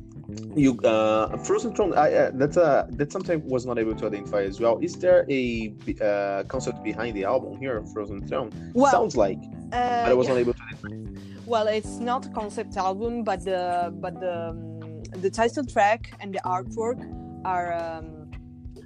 you 0.56 0.80
uh, 0.82 1.38
Frozen 1.38 1.76
Throne. 1.76 1.94
I, 1.94 2.14
uh, 2.14 2.32
that's 2.34 2.58
a 2.58 2.88
that's 2.92 3.12
something 3.12 3.42
I 3.42 3.44
was 3.46 3.66
not 3.66 3.78
able 3.78 3.96
to 3.96 4.06
identify 4.06 4.44
as 4.44 4.60
well. 4.60 4.80
Is 4.80 4.96
there 4.96 5.26
a 5.30 5.74
uh, 6.02 6.44
concept 6.44 6.84
behind 6.84 7.16
the 7.16 7.26
album 7.26 7.58
here, 7.58 7.84
Frozen 7.94 8.28
Throne? 8.28 8.50
Well, 8.74 8.92
Sounds 8.92 9.18
like, 9.18 9.42
but 9.70 10.10
I 10.10 10.14
was 10.14 10.28
yeah. 10.28 10.34
not 10.34 10.40
able 10.40 10.54
to. 10.54 10.62
Identify. 10.62 11.22
Well, 11.46 11.68
it's 11.68 11.98
not 12.00 12.26
a 12.26 12.30
concept 12.30 12.78
album, 12.78 13.24
but 13.24 13.44
the 13.44 13.94
but 14.00 14.20
the 14.20 14.50
um, 14.50 15.04
the 15.22 15.30
title 15.30 15.66
track 15.66 16.14
and 16.22 16.34
the 16.34 16.40
artwork 16.46 17.00
are 17.44 17.74
um, 17.74 18.32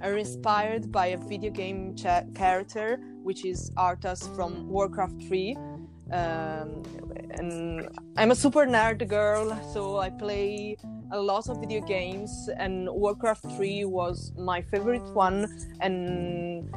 are 0.02 0.16
inspired 0.16 0.90
by 0.90 1.06
a 1.08 1.18
video 1.18 1.52
game 1.52 1.94
cha- 1.94 2.24
character, 2.34 2.98
which 3.22 3.44
is 3.44 3.70
Arthas 3.76 4.34
from 4.34 4.68
Warcraft 4.68 5.22
3 5.28 5.56
um, 6.10 6.82
and 7.38 7.88
I'm 8.16 8.30
a 8.30 8.34
super 8.34 8.66
nerd 8.66 9.06
girl, 9.08 9.58
so 9.72 9.98
I 9.98 10.10
play 10.10 10.76
a 11.12 11.20
lot 11.20 11.48
of 11.48 11.60
video 11.60 11.80
games, 11.80 12.48
and 12.56 12.88
Warcraft 12.88 13.44
3 13.56 13.84
was 13.84 14.32
my 14.36 14.62
favorite 14.62 15.08
one. 15.14 15.46
And 15.80 16.70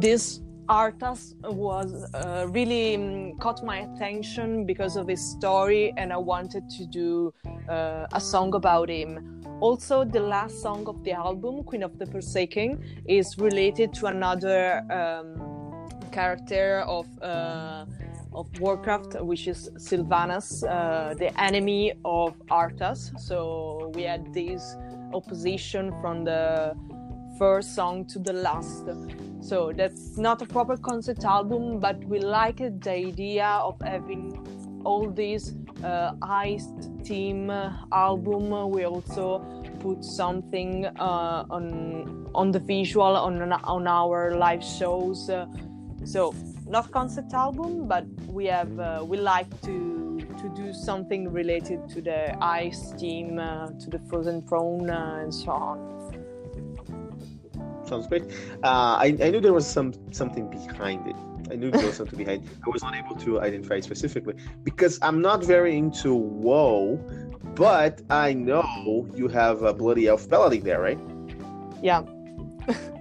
this 0.00 0.40
Arthas 0.68 1.34
was 1.42 2.10
uh, 2.14 2.46
really 2.50 2.94
um, 2.94 3.38
caught 3.38 3.64
my 3.64 3.78
attention 3.78 4.66
because 4.66 4.96
of 4.96 5.08
his 5.08 5.20
story, 5.20 5.92
and 5.96 6.12
I 6.12 6.18
wanted 6.18 6.68
to 6.70 6.86
do 6.86 7.32
uh, 7.68 8.06
a 8.12 8.20
song 8.20 8.54
about 8.54 8.88
him. 8.88 9.42
Also, 9.60 10.04
the 10.04 10.20
last 10.20 10.60
song 10.60 10.86
of 10.86 11.02
the 11.04 11.12
album, 11.12 11.64
Queen 11.64 11.82
of 11.82 11.98
the 11.98 12.06
Forsaken, 12.06 12.84
is 13.06 13.38
related 13.38 13.92
to 13.94 14.06
another 14.06 14.82
um, 14.90 16.10
character 16.10 16.80
of. 16.86 17.06
Uh, 17.22 17.86
of 18.32 18.46
Warcraft, 18.60 19.20
which 19.22 19.48
is 19.48 19.70
Sylvanas, 19.76 20.62
uh, 20.62 21.14
the 21.14 21.38
enemy 21.40 21.92
of 22.04 22.34
Arthas. 22.50 23.18
So 23.18 23.92
we 23.94 24.02
had 24.02 24.32
this 24.32 24.76
opposition 25.12 25.92
from 26.00 26.24
the 26.24 26.76
first 27.38 27.74
song 27.74 28.04
to 28.06 28.18
the 28.18 28.32
last. 28.32 28.84
So 29.40 29.72
that's 29.74 30.18
not 30.18 30.42
a 30.42 30.46
proper 30.46 30.76
concept 30.76 31.24
album, 31.24 31.78
but 31.78 32.02
we 32.04 32.18
liked 32.18 32.80
the 32.80 32.90
idea 32.90 33.46
of 33.46 33.80
having 33.80 34.82
all 34.84 35.10
these 35.10 35.54
uh, 35.84 36.12
iced 36.22 37.04
team 37.04 37.50
album. 37.92 38.70
We 38.70 38.84
also 38.84 39.38
put 39.80 40.04
something 40.04 40.86
uh, 40.86 41.44
on 41.50 42.28
on 42.34 42.50
the 42.50 42.58
visual 42.58 43.16
on 43.16 43.52
on 43.52 43.86
our 43.86 44.34
live 44.36 44.64
shows. 44.64 45.30
So 46.04 46.34
not 46.68 46.90
concept 46.90 47.32
album, 47.32 47.88
but 47.88 48.04
we 48.28 48.46
have 48.46 48.78
uh, 48.78 49.04
we 49.06 49.16
like 49.16 49.48
to 49.62 50.20
to 50.38 50.48
do 50.50 50.72
something 50.72 51.32
related 51.32 51.88
to 51.88 52.00
the 52.00 52.36
ice 52.42 52.92
team, 52.92 53.38
uh, 53.38 53.68
to 53.80 53.90
the 53.90 53.98
frozen 54.08 54.42
throne, 54.46 54.88
uh, 54.90 55.20
and 55.22 55.34
so 55.34 55.50
on. 55.50 55.98
Sounds 57.86 58.06
great. 58.06 58.24
Uh, 58.62 59.00
I, 59.00 59.16
I 59.22 59.30
knew 59.30 59.40
there 59.40 59.54
was 59.54 59.66
some 59.66 59.92
something 60.12 60.48
behind 60.50 61.06
it. 61.06 61.16
I 61.50 61.56
knew 61.56 61.70
there 61.70 61.86
was 61.86 61.96
something 61.96 62.18
behind. 62.24 62.44
It. 62.44 62.50
I 62.66 62.70
was 62.70 62.82
not 62.82 62.94
able 62.94 63.16
to 63.16 63.40
identify 63.40 63.80
specifically 63.80 64.34
because 64.62 64.98
I'm 65.00 65.22
not 65.22 65.42
very 65.42 65.76
into 65.76 66.14
WoW, 66.14 67.00
but 67.54 68.02
I 68.10 68.34
know 68.34 69.08
you 69.14 69.28
have 69.28 69.62
a 69.62 69.72
bloody 69.72 70.06
elf 70.06 70.28
ballad 70.28 70.62
there, 70.62 70.80
right? 70.80 70.98
Yeah. 71.82 72.02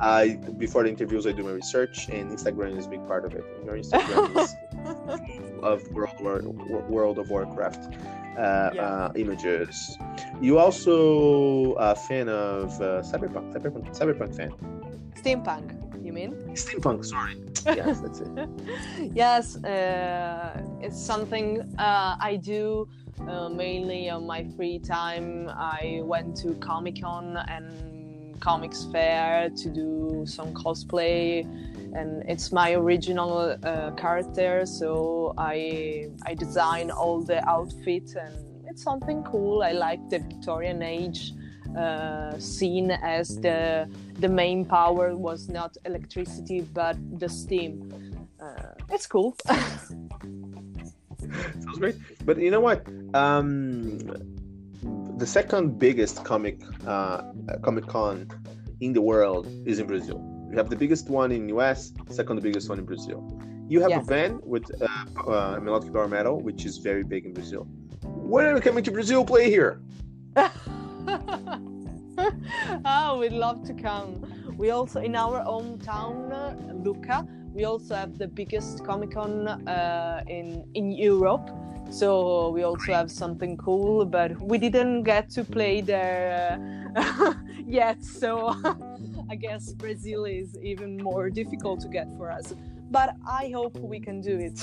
I 0.00 0.36
before 0.58 0.82
the 0.82 0.90
interviews, 0.90 1.26
I 1.26 1.32
do 1.32 1.42
my 1.42 1.52
research, 1.52 2.08
and 2.08 2.30
Instagram 2.30 2.76
is 2.76 2.86
a 2.86 2.90
big 2.90 3.06
part 3.06 3.24
of 3.24 3.34
it. 3.34 3.44
Your 3.64 3.76
Instagram 3.76 4.36
is 4.36 4.54
of 5.62 5.90
World 5.92 6.20
World 6.88 7.18
of 7.18 7.30
Warcraft 7.30 7.94
uh, 8.36 8.70
yeah. 8.74 8.82
uh, 8.82 9.12
images. 9.16 9.96
You 10.40 10.58
also 10.58 11.72
a 11.74 11.94
fan 11.94 12.28
of 12.28 12.80
uh, 12.80 13.02
cyberpunk, 13.02 13.54
cyberpunk, 13.54 13.96
cyberpunk 13.96 14.36
fan. 14.36 14.52
Steampunk, 15.14 16.04
you 16.04 16.12
mean? 16.12 16.32
Steampunk, 16.52 17.04
sorry. 17.04 17.36
yes, 17.64 18.00
that's 18.00 18.20
it. 18.20 18.48
yes, 19.14 19.56
uh, 19.64 20.62
it's 20.80 21.00
something 21.00 21.62
uh, 21.78 22.16
I 22.20 22.36
do 22.36 22.88
uh, 23.26 23.48
mainly 23.48 24.10
on 24.10 24.26
my 24.26 24.44
free 24.56 24.78
time. 24.78 25.48
I 25.48 26.00
went 26.04 26.36
to 26.38 26.54
Comic 26.56 27.00
Con 27.00 27.36
and 27.48 27.95
comics 28.36 28.84
fair 28.92 29.50
to 29.50 29.68
do 29.68 30.24
some 30.26 30.52
cosplay 30.54 31.44
and 31.94 32.22
it's 32.28 32.52
my 32.52 32.72
original 32.72 33.56
uh, 33.62 33.90
character 33.92 34.66
so 34.66 35.32
i 35.38 36.08
i 36.26 36.34
design 36.34 36.90
all 36.90 37.22
the 37.22 37.46
outfits 37.48 38.14
and 38.14 38.46
it's 38.76 38.82
something 38.82 39.22
cool. 39.22 39.62
I 39.62 39.72
like 39.72 40.10
the 40.10 40.18
victorian 40.18 40.82
age 40.82 41.32
uh, 41.76 42.38
scene 42.38 42.90
as 42.90 43.40
the 43.40 43.88
the 44.20 44.28
main 44.28 44.64
power 44.64 45.16
was 45.16 45.48
not 45.48 45.76
electricity 45.84 46.60
but 46.60 46.96
the 47.18 47.28
steam. 47.28 47.90
Uh, 48.40 48.72
it's 48.90 49.06
cool. 49.06 49.36
Sounds 49.46 49.94
great. 51.78 51.96
But 52.24 52.38
you 52.38 52.50
know 52.50 52.60
what? 52.60 52.86
Um 53.14 53.98
the 55.16 55.26
second 55.26 55.78
biggest 55.78 56.24
comic 56.24 56.60
uh, 56.86 57.22
comic 57.62 57.86
con 57.86 58.28
in 58.80 58.92
the 58.92 59.00
world 59.00 59.46
is 59.64 59.78
in 59.78 59.86
Brazil. 59.86 60.18
We 60.48 60.56
have 60.56 60.68
the 60.68 60.76
biggest 60.76 61.08
one 61.08 61.32
in 61.32 61.48
US, 61.50 61.92
second 62.10 62.42
biggest 62.42 62.68
one 62.68 62.78
in 62.78 62.84
Brazil. 62.84 63.26
You 63.68 63.80
have 63.80 63.90
yeah. 63.90 64.00
a 64.00 64.04
band 64.04 64.40
with 64.44 64.70
uh, 64.80 64.86
uh, 65.28 65.58
melodic 65.60 65.92
power 65.92 66.06
metal, 66.06 66.40
which 66.40 66.64
is 66.66 66.78
very 66.78 67.02
big 67.02 67.24
in 67.24 67.32
Brazil. 67.32 67.66
When 68.02 68.44
are 68.46 68.54
you 68.54 68.60
coming 68.60 68.84
to 68.84 68.92
Brazil? 68.92 69.24
Play 69.24 69.50
here. 69.50 69.80
oh, 72.84 73.18
we'd 73.20 73.32
love 73.32 73.64
to 73.64 73.74
come. 73.74 74.22
We 74.56 74.70
also 74.70 75.00
in 75.00 75.16
our 75.16 75.42
hometown, 75.44 76.30
uh, 76.32 76.54
Lucca. 76.74 77.26
We 77.56 77.64
also 77.64 77.94
have 77.94 78.18
the 78.18 78.28
biggest 78.28 78.84
Comic 78.84 79.12
Con 79.12 79.48
uh, 79.48 80.22
in 80.28 80.62
in 80.74 80.92
Europe 80.92 81.48
So 81.90 82.50
we 82.50 82.62
also 82.64 82.92
have 82.92 83.10
something 83.10 83.56
cool, 83.56 84.04
but 84.04 84.38
we 84.40 84.58
didn't 84.58 85.04
get 85.04 85.30
to 85.30 85.44
play 85.44 85.80
there 85.80 86.92
uh, 86.96 87.34
yet. 87.66 88.04
So 88.04 88.54
I 89.30 89.36
guess 89.36 89.72
Brazil 89.72 90.24
is 90.24 90.56
even 90.62 90.96
more 90.96 91.30
difficult 91.30 91.80
to 91.80 91.88
get 91.88 92.08
for 92.16 92.30
us. 92.30 92.54
But 92.90 93.14
I 93.26 93.50
hope 93.54 93.76
we 93.78 94.00
can 94.00 94.20
do 94.20 94.38
it. 94.38 94.60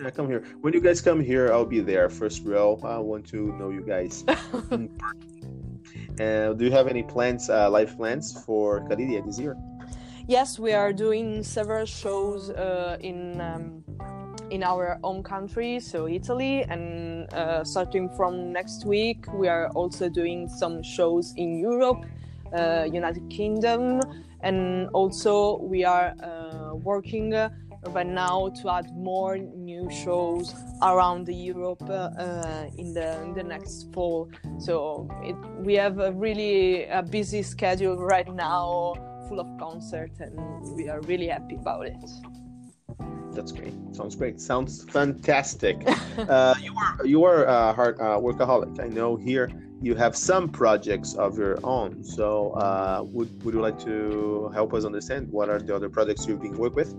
Yeah, 0.00 0.10
come 0.10 0.28
here. 0.28 0.42
When 0.60 0.72
you 0.72 0.80
guys 0.80 1.00
come 1.00 1.20
here, 1.20 1.52
I'll 1.52 1.64
be 1.64 1.80
there 1.80 2.08
first 2.08 2.44
row. 2.44 2.80
I 2.82 2.98
want 2.98 3.26
to 3.28 3.52
know 3.58 3.70
you 3.70 3.82
guys. 3.82 4.24
uh, 4.28 4.78
do 6.54 6.64
you 6.64 6.72
have 6.72 6.88
any 6.88 7.02
plans, 7.02 7.48
uh, 7.48 7.70
live 7.70 7.96
plans 7.96 8.44
for 8.44 8.80
Kalidia 8.88 9.24
this 9.24 9.38
year? 9.38 9.56
Yes, 10.28 10.58
we 10.58 10.72
are 10.72 10.92
doing 10.92 11.42
several 11.42 11.84
shows 11.84 12.50
uh, 12.50 12.96
in 13.00 13.40
um, 13.40 13.82
in 14.50 14.62
our 14.62 14.98
own 15.02 15.22
country, 15.22 15.80
so 15.80 16.06
Italy, 16.06 16.62
and 16.68 17.32
uh, 17.32 17.64
starting 17.64 18.08
from 18.10 18.52
next 18.52 18.84
week, 18.84 19.24
we 19.32 19.48
are 19.48 19.68
also 19.70 20.08
doing 20.08 20.48
some 20.48 20.82
shows 20.82 21.32
in 21.36 21.58
Europe, 21.58 22.04
uh, 22.52 22.86
United 22.92 23.28
Kingdom, 23.30 24.00
and 24.42 24.88
also 24.90 25.58
we 25.58 25.84
are 25.84 26.14
uh, 26.22 26.74
working 26.76 27.34
uh, 27.34 27.48
right 27.88 28.06
now 28.06 28.50
to 28.62 28.70
add 28.70 28.94
more 28.94 29.38
new 29.38 29.90
shows 29.90 30.54
around 30.82 31.26
Europe 31.28 31.82
uh, 31.88 32.66
in 32.78 32.94
the 32.94 33.20
in 33.22 33.34
the 33.34 33.42
next 33.42 33.92
fall. 33.92 34.30
So 34.58 35.08
it, 35.24 35.34
we 35.58 35.74
have 35.74 35.98
a 35.98 36.12
really 36.12 36.84
a 36.84 37.02
busy 37.02 37.42
schedule 37.42 37.96
right 37.96 38.32
now, 38.32 38.94
full 39.32 39.40
of 39.40 39.58
concerts, 39.58 40.20
and 40.20 40.36
we 40.76 40.90
are 40.90 41.00
really 41.02 41.28
happy 41.28 41.54
about 41.54 41.86
it. 41.86 41.96
That's 43.32 43.50
great. 43.50 43.72
Sounds 43.92 44.14
great. 44.14 44.38
Sounds 44.38 44.84
fantastic. 44.84 45.76
uh, 46.18 46.54
you 46.60 46.74
are 46.76 47.06
you 47.06 47.24
are 47.24 47.44
a 47.44 47.72
hard 47.72 47.98
uh, 47.98 48.20
workaholic. 48.26 48.78
I 48.78 48.88
know 48.88 49.16
here 49.16 49.48
you 49.80 49.94
have 49.94 50.14
some 50.14 50.50
projects 50.50 51.14
of 51.14 51.38
your 51.38 51.56
own. 51.64 52.04
So 52.04 52.50
uh, 52.52 53.04
would 53.06 53.30
would 53.42 53.54
you 53.54 53.62
like 53.62 53.78
to 53.86 54.50
help 54.52 54.74
us 54.74 54.84
understand 54.84 55.28
what 55.30 55.48
are 55.48 55.58
the 55.58 55.74
other 55.74 55.88
projects 55.88 56.26
you've 56.26 56.42
been 56.42 56.58
working 56.58 56.76
with? 56.76 56.90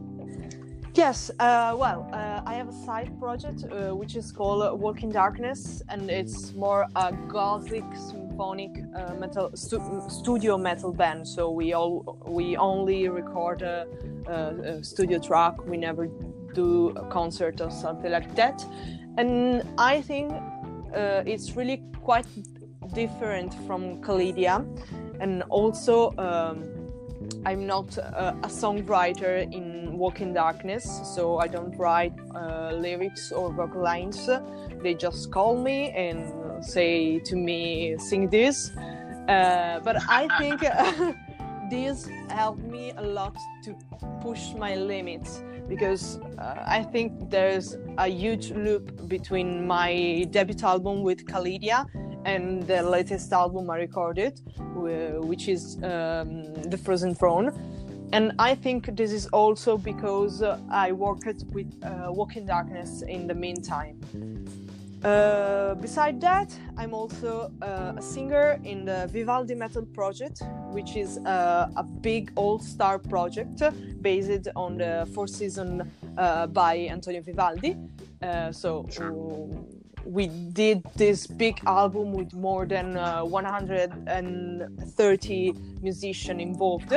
Yes, 0.95 1.31
uh, 1.39 1.75
well, 1.75 2.07
uh, 2.13 2.41
I 2.45 2.53
have 2.53 2.69
a 2.69 2.85
side 2.85 3.19
project 3.19 3.63
uh, 3.63 3.95
which 3.95 4.15
is 4.15 4.31
called 4.31 4.79
Walk 4.79 5.01
in 5.01 5.11
Darkness, 5.11 5.81
and 5.89 6.07
it's 6.07 6.53
more 6.53 6.85
a 6.95 7.11
gothic 7.27 7.83
symphonic 7.95 8.69
uh, 8.95 9.15
metal 9.15 9.49
stu- 9.55 10.03
studio 10.07 10.55
metal 10.55 10.93
band. 10.93 11.27
So 11.27 11.49
we 11.49 11.73
all 11.73 12.19
we 12.27 12.55
only 12.57 13.09
record 13.09 13.63
a, 13.63 13.87
a, 14.27 14.33
a, 14.33 14.83
studio 14.83 15.17
track. 15.17 15.65
We 15.65 15.77
never 15.77 16.09
do 16.53 16.89
a 16.89 17.05
concert 17.09 17.59
or 17.59 17.71
something 17.71 18.11
like 18.11 18.35
that. 18.35 18.63
And 19.17 19.63
I 19.79 19.99
think 19.99 20.31
uh, 20.31 21.23
it's 21.25 21.55
really 21.55 21.81
quite 22.03 22.27
different 22.93 23.51
from 23.65 23.99
Kalidia, 24.03 24.63
and 25.19 25.41
also. 25.49 26.13
Um, 26.19 26.72
I'm 27.45 27.67
not 27.67 27.97
uh, 27.97 28.33
a 28.43 28.47
songwriter 28.47 29.51
in 29.51 29.97
Walk 29.97 30.21
in 30.21 30.33
Darkness, 30.33 31.01
so 31.15 31.37
I 31.37 31.47
don't 31.47 31.77
write 31.77 32.13
uh, 32.35 32.71
lyrics 32.73 33.31
or 33.31 33.51
vocal 33.51 33.81
lines. 33.81 34.29
They 34.81 34.93
just 34.93 35.31
call 35.31 35.57
me 35.57 35.91
and 35.91 36.63
say 36.63 37.19
to 37.19 37.35
me, 37.35 37.97
sing 37.97 38.29
this. 38.29 38.71
Uh, 39.27 39.79
but 39.83 39.97
I 40.09 40.27
think 40.39 40.61
this 41.69 42.09
helped 42.29 42.63
me 42.63 42.91
a 42.97 43.01
lot 43.01 43.35
to 43.63 43.75
push 44.21 44.53
my 44.53 44.75
limits 44.75 45.43
because 45.67 46.19
uh, 46.37 46.63
I 46.65 46.83
think 46.83 47.29
there's 47.29 47.77
a 47.97 48.07
huge 48.07 48.51
loop 48.51 49.07
between 49.07 49.65
my 49.65 50.25
debut 50.31 50.57
album 50.63 51.03
with 51.03 51.25
Kalidia 51.25 51.85
and 52.25 52.65
the 52.67 52.81
latest 52.81 53.31
album 53.33 53.69
I 53.69 53.77
recorded, 53.77 54.39
which 54.67 55.47
is 55.47 55.77
um, 55.83 56.53
The 56.69 56.77
Frozen 56.77 57.15
Throne. 57.15 57.51
And 58.13 58.31
I 58.37 58.53
think 58.53 58.95
this 58.95 59.11
is 59.11 59.25
also 59.27 59.77
because 59.77 60.43
uh, 60.43 60.59
I 60.69 60.91
worked 60.91 61.43
with 61.51 61.73
uh, 61.83 62.11
Walk 62.11 62.35
in 62.35 62.45
Darkness 62.45 63.01
in 63.01 63.25
the 63.25 63.33
meantime. 63.33 63.97
Uh, 65.03 65.73
beside 65.75 66.21
that, 66.21 66.55
I'm 66.77 66.93
also 66.93 67.51
uh, 67.61 67.93
a 67.97 68.01
singer 68.01 68.59
in 68.63 68.85
the 68.85 69.09
Vivaldi 69.11 69.55
Metal 69.55 69.83
Project, 69.83 70.43
which 70.71 70.95
is 70.95 71.17
uh, 71.25 71.69
a 71.75 71.83
big 71.83 72.31
all-star 72.35 72.99
project 72.99 73.61
based 74.01 74.47
on 74.55 74.77
the 74.77 75.09
fourth 75.13 75.31
season 75.31 75.91
uh, 76.17 76.47
by 76.47 76.87
Antonio 76.89 77.21
Vivaldi. 77.21 77.75
so 78.51 78.85
we 80.05 80.27
did 80.27 80.83
this 80.95 81.27
big 81.27 81.59
album 81.65 82.13
with 82.13 82.33
more 82.33 82.65
than 82.65 82.95
uh, 82.97 83.23
130 83.23 85.53
musicians 85.81 86.41
involved. 86.41 86.93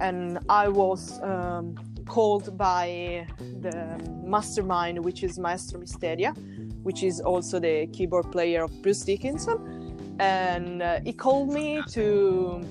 And 0.00 0.38
i 0.48 0.68
was 0.68 1.20
um, 1.22 1.74
called 2.06 2.56
by 2.56 3.26
the 3.60 4.00
mastermind 4.24 5.04
which 5.04 5.22
is 5.22 5.38
maestro 5.38 5.78
Mistheria 5.80 6.34
which 6.82 7.02
is 7.02 7.20
also 7.20 7.58
the 7.58 7.86
keyboard 7.88 8.32
player 8.32 8.64
of 8.64 8.82
bruce 8.82 9.02
dickinson. 9.02 10.16
And 10.20 10.82
uh, 10.82 11.00
he 11.04 11.12
called 11.12 11.52
me 11.52 11.82
to 11.90 12.62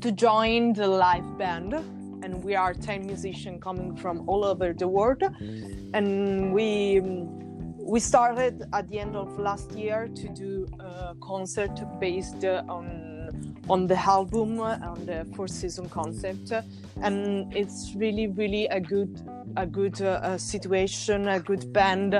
to 0.00 0.12
join 0.12 0.72
the 0.72 0.86
live 0.86 1.38
band. 1.38 1.74
And 2.22 2.44
we 2.44 2.54
are 2.54 2.74
10 2.74 3.06
musicians 3.06 3.62
coming 3.62 3.96
from 3.96 4.28
all 4.28 4.44
over 4.44 4.72
the 4.72 4.88
world. 4.88 5.22
And 5.94 6.52
we 6.52 7.00
we 7.90 7.98
started 7.98 8.68
at 8.72 8.86
the 8.88 9.00
end 9.00 9.16
of 9.16 9.36
last 9.36 9.72
year 9.72 10.08
to 10.14 10.28
do 10.28 10.68
a 10.78 11.16
concert 11.20 11.74
based 11.98 12.44
on 12.44 12.86
on 13.68 13.86
the 13.88 13.98
album 13.98 14.60
on 14.60 15.04
the 15.06 15.26
fourth 15.34 15.50
season 15.50 15.88
concept. 15.88 16.52
And 17.02 17.52
it's 17.52 17.92
really 17.96 18.28
really 18.28 18.66
a 18.66 18.80
good 18.80 19.20
a 19.56 19.66
good 19.66 20.00
uh, 20.00 20.38
situation 20.38 21.26
a 21.28 21.40
good 21.40 21.72
band 21.72 22.14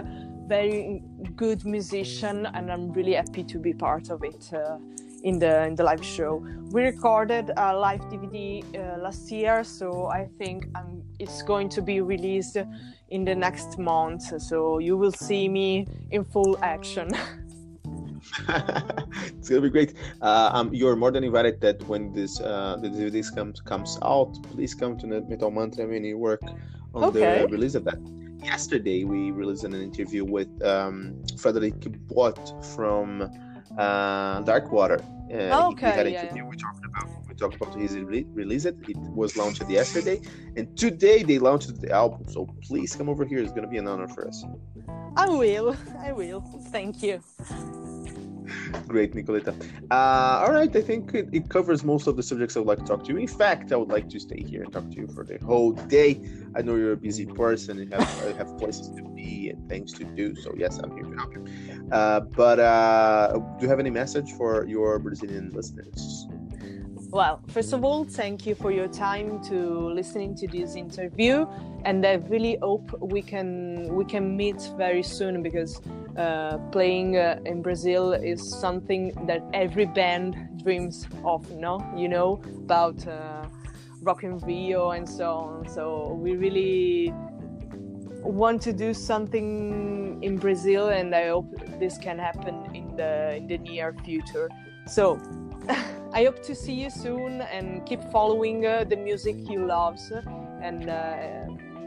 very 0.48 1.00
good 1.36 1.64
musician 1.64 2.46
and 2.54 2.72
i'm 2.72 2.92
really 2.92 3.12
happy 3.12 3.44
to 3.44 3.56
be 3.56 3.72
part 3.72 4.10
of 4.10 4.24
it 4.24 4.52
uh, 4.52 4.78
in 5.22 5.38
the 5.38 5.66
in 5.66 5.74
the 5.74 5.84
live 5.84 6.04
show 6.04 6.44
we 6.70 6.82
recorded 6.82 7.50
a 7.56 7.76
live 7.76 8.00
dvd 8.02 8.64
uh, 8.74 8.98
last 9.02 9.30
year 9.30 9.64
so 9.64 10.06
i 10.06 10.28
think 10.38 10.66
um, 10.76 11.02
it's 11.18 11.42
going 11.42 11.68
to 11.68 11.82
be 11.82 12.00
released 12.00 12.56
in 13.10 13.24
the 13.24 13.34
next 13.34 13.78
month. 13.78 14.40
So 14.40 14.78
you 14.78 14.96
will 14.96 15.12
see 15.12 15.48
me 15.48 15.86
in 16.10 16.24
full 16.24 16.58
action. 16.62 17.10
it's 18.48 19.48
gonna 19.48 19.62
be 19.62 19.70
great. 19.70 19.94
Uh, 20.22 20.50
um, 20.52 20.72
you're 20.72 20.94
more 20.94 21.10
than 21.10 21.24
invited 21.24 21.60
that 21.60 21.82
when 21.88 22.12
this 22.12 22.40
uh, 22.40 22.76
the 22.80 22.88
DVD 22.88 23.34
comes 23.34 23.60
comes 23.60 23.98
out, 24.02 24.32
please 24.52 24.74
come 24.74 24.96
to 24.98 25.06
Metal 25.06 25.50
Mantra 25.50 25.86
when 25.86 26.04
you 26.04 26.16
work 26.16 26.42
on 26.94 27.04
okay. 27.04 27.40
the 27.40 27.48
release 27.48 27.74
of 27.74 27.84
that. 27.84 27.98
Yesterday 28.42 29.04
we 29.04 29.32
released 29.32 29.64
an 29.64 29.74
interview 29.74 30.24
with 30.24 30.48
um, 30.62 31.20
Frederick 31.38 31.74
Bott 32.08 32.64
from 32.74 33.28
uh, 33.78 34.42
Darkwater. 34.42 35.00
Uh, 35.32 35.68
okay, 35.68 35.86
he, 35.86 35.92
he 35.92 35.96
had 35.96 36.06
an 36.06 36.12
yeah, 36.12 36.22
interview. 36.22 36.42
Yeah. 36.42 36.50
We 36.50 36.56
talked 36.56 36.84
about 36.84 37.20
talk 37.40 37.54
about 37.56 37.74
his 37.74 37.96
release 37.96 38.64
it. 38.66 38.76
It 38.86 38.96
was 38.96 39.36
launched 39.36 39.68
yesterday, 39.68 40.20
and 40.56 40.76
today 40.76 41.22
they 41.22 41.38
launched 41.38 41.80
the 41.80 41.90
album. 41.90 42.26
So 42.28 42.46
please 42.62 42.94
come 42.94 43.08
over 43.08 43.24
here. 43.24 43.38
It's 43.38 43.52
gonna 43.52 43.66
be 43.66 43.78
an 43.78 43.88
honor 43.88 44.08
for 44.08 44.28
us. 44.28 44.44
I 45.16 45.28
will. 45.28 45.76
I 45.98 46.12
will. 46.12 46.42
Thank 46.70 47.02
you. 47.02 47.22
Great, 48.88 49.14
Nicoletta. 49.14 49.54
Uh, 49.90 50.44
all 50.44 50.52
right, 50.52 50.74
I 50.74 50.80
think 50.80 51.14
it, 51.14 51.28
it, 51.32 51.48
covers 51.48 51.84
most 51.84 52.06
of 52.06 52.16
the 52.16 52.22
subjects 52.22 52.56
I 52.56 52.60
would 52.60 52.68
like 52.68 52.78
to 52.78 52.84
talk 52.84 53.04
to 53.04 53.12
you. 53.12 53.18
In 53.18 53.26
fact, 53.26 53.72
I 53.72 53.76
would 53.76 53.88
like 53.88 54.08
to 54.10 54.20
stay 54.20 54.42
here 54.42 54.62
and 54.62 54.72
talk 54.72 54.90
to 54.90 54.96
you 54.96 55.08
for 55.08 55.24
the 55.24 55.38
whole 55.44 55.72
day. 55.72 56.20
I 56.56 56.62
know 56.62 56.76
you're 56.76 56.92
a 56.92 56.96
busy 56.96 57.26
person 57.26 57.78
and 57.78 57.92
have 57.92 58.36
have 58.36 58.58
places 58.58 58.88
to 58.96 59.02
be 59.14 59.50
and 59.50 59.68
things 59.68 59.92
to 59.94 60.04
do. 60.04 60.34
So 60.36 60.54
yes, 60.56 60.78
I'm 60.78 60.92
here 60.92 61.04
to 61.04 61.16
help 61.16 61.34
you. 61.34 61.44
Uh, 61.92 62.20
but 62.20 62.58
uh, 62.58 63.38
do 63.58 63.64
you 63.64 63.68
have 63.68 63.80
any 63.80 63.90
message 63.90 64.32
for 64.32 64.66
your 64.66 64.98
Brazilian 64.98 65.52
listeners? 65.54 66.26
Well, 67.12 67.40
first 67.48 67.72
of 67.72 67.82
all, 67.84 68.04
thank 68.04 68.46
you 68.46 68.54
for 68.54 68.70
your 68.70 68.86
time 68.86 69.42
to 69.46 69.90
listening 69.92 70.36
to 70.36 70.46
this 70.46 70.76
interview, 70.76 71.44
and 71.84 72.06
I 72.06 72.14
really 72.28 72.56
hope 72.62 72.96
we 73.00 73.20
can 73.20 73.92
we 73.96 74.04
can 74.04 74.36
meet 74.36 74.62
very 74.76 75.02
soon 75.02 75.42
because 75.42 75.80
uh, 76.16 76.58
playing 76.70 77.16
uh, 77.16 77.40
in 77.44 77.62
Brazil 77.62 78.12
is 78.12 78.40
something 78.60 79.12
that 79.26 79.42
every 79.52 79.86
band 79.86 80.36
dreams 80.62 81.08
of. 81.24 81.50
No, 81.50 81.84
you 81.96 82.08
know 82.08 82.40
about 82.58 83.04
uh, 83.08 83.44
Rock 84.02 84.22
in 84.22 84.38
Rio 84.38 84.90
and 84.90 85.08
so 85.08 85.32
on. 85.32 85.68
So 85.68 86.12
we 86.12 86.36
really 86.36 87.12
want 88.22 88.62
to 88.62 88.72
do 88.72 88.94
something 88.94 90.22
in 90.22 90.36
Brazil, 90.36 90.90
and 90.90 91.12
I 91.12 91.30
hope 91.30 91.50
this 91.80 91.98
can 91.98 92.20
happen 92.20 92.72
in 92.72 92.94
the 92.94 93.34
in 93.34 93.48
the 93.48 93.58
near 93.58 93.96
future. 94.04 94.48
So. 94.86 95.18
I 96.12 96.24
hope 96.24 96.42
to 96.42 96.54
see 96.54 96.72
you 96.72 96.90
soon 96.90 97.40
and 97.40 97.86
keep 97.86 98.02
following 98.10 98.66
uh, 98.66 98.84
the 98.84 98.96
music 98.96 99.36
you 99.48 99.64
love 99.64 99.98
and 100.60 100.90
uh, 100.90 101.46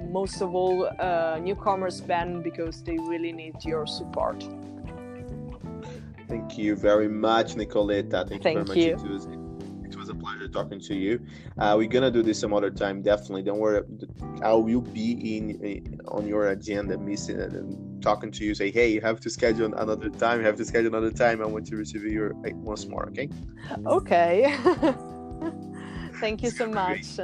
most 0.10 0.42
of 0.42 0.56
all 0.56 0.90
uh, 1.00 1.40
newcomers 1.42 2.00
band 2.00 2.44
because 2.44 2.82
they 2.84 2.98
really 2.98 3.34
need 3.34 3.56
your 3.66 3.86
support. 3.86 4.48
Thank 6.30 6.58
you 6.58 6.76
very 6.76 7.10
much, 7.10 7.56
Nicoletta. 7.56 8.28
Thank, 8.28 8.44
Thank 8.44 8.60
you 8.60 8.74
very 8.74 8.82
you. 8.82 8.96
much. 8.98 9.43
A 10.14 10.20
pleasure 10.20 10.48
talking 10.48 10.80
to 10.80 10.96
you. 10.96 11.20
Uh, 11.58 11.76
we're 11.78 11.88
gonna 11.88 12.12
do 12.12 12.22
this 12.22 12.40
some 12.40 12.54
other 12.54 12.70
time, 12.70 13.02
definitely. 13.02 13.44
Don't 13.44 13.60
worry. 13.60 13.82
I 14.42 14.54
will 14.54 14.82
be 14.82 15.38
in, 15.38 15.52
in 15.64 16.00
on 16.08 16.28
your 16.28 16.50
agenda, 16.50 16.98
missing 16.98 17.40
and 17.40 18.02
talking 18.02 18.32
to 18.32 18.46
you. 18.46 18.54
Say, 18.56 18.72
hey, 18.72 18.90
you 18.92 19.02
have 19.02 19.20
to 19.22 19.30
schedule 19.30 19.74
another 19.74 20.10
time. 20.10 20.40
You 20.40 20.46
have 20.46 20.58
to 20.58 20.66
schedule 20.66 20.96
another 20.96 21.12
time. 21.12 21.42
I 21.42 21.46
want 21.46 21.66
to 21.68 21.76
receive 21.76 22.04
you 22.04 22.32
once 22.56 22.86
more. 22.86 23.08
Okay. 23.08 23.30
Okay. 23.86 24.58
Thank 26.20 26.44
you 26.44 26.52
so 26.52 26.68
much. 26.68 27.20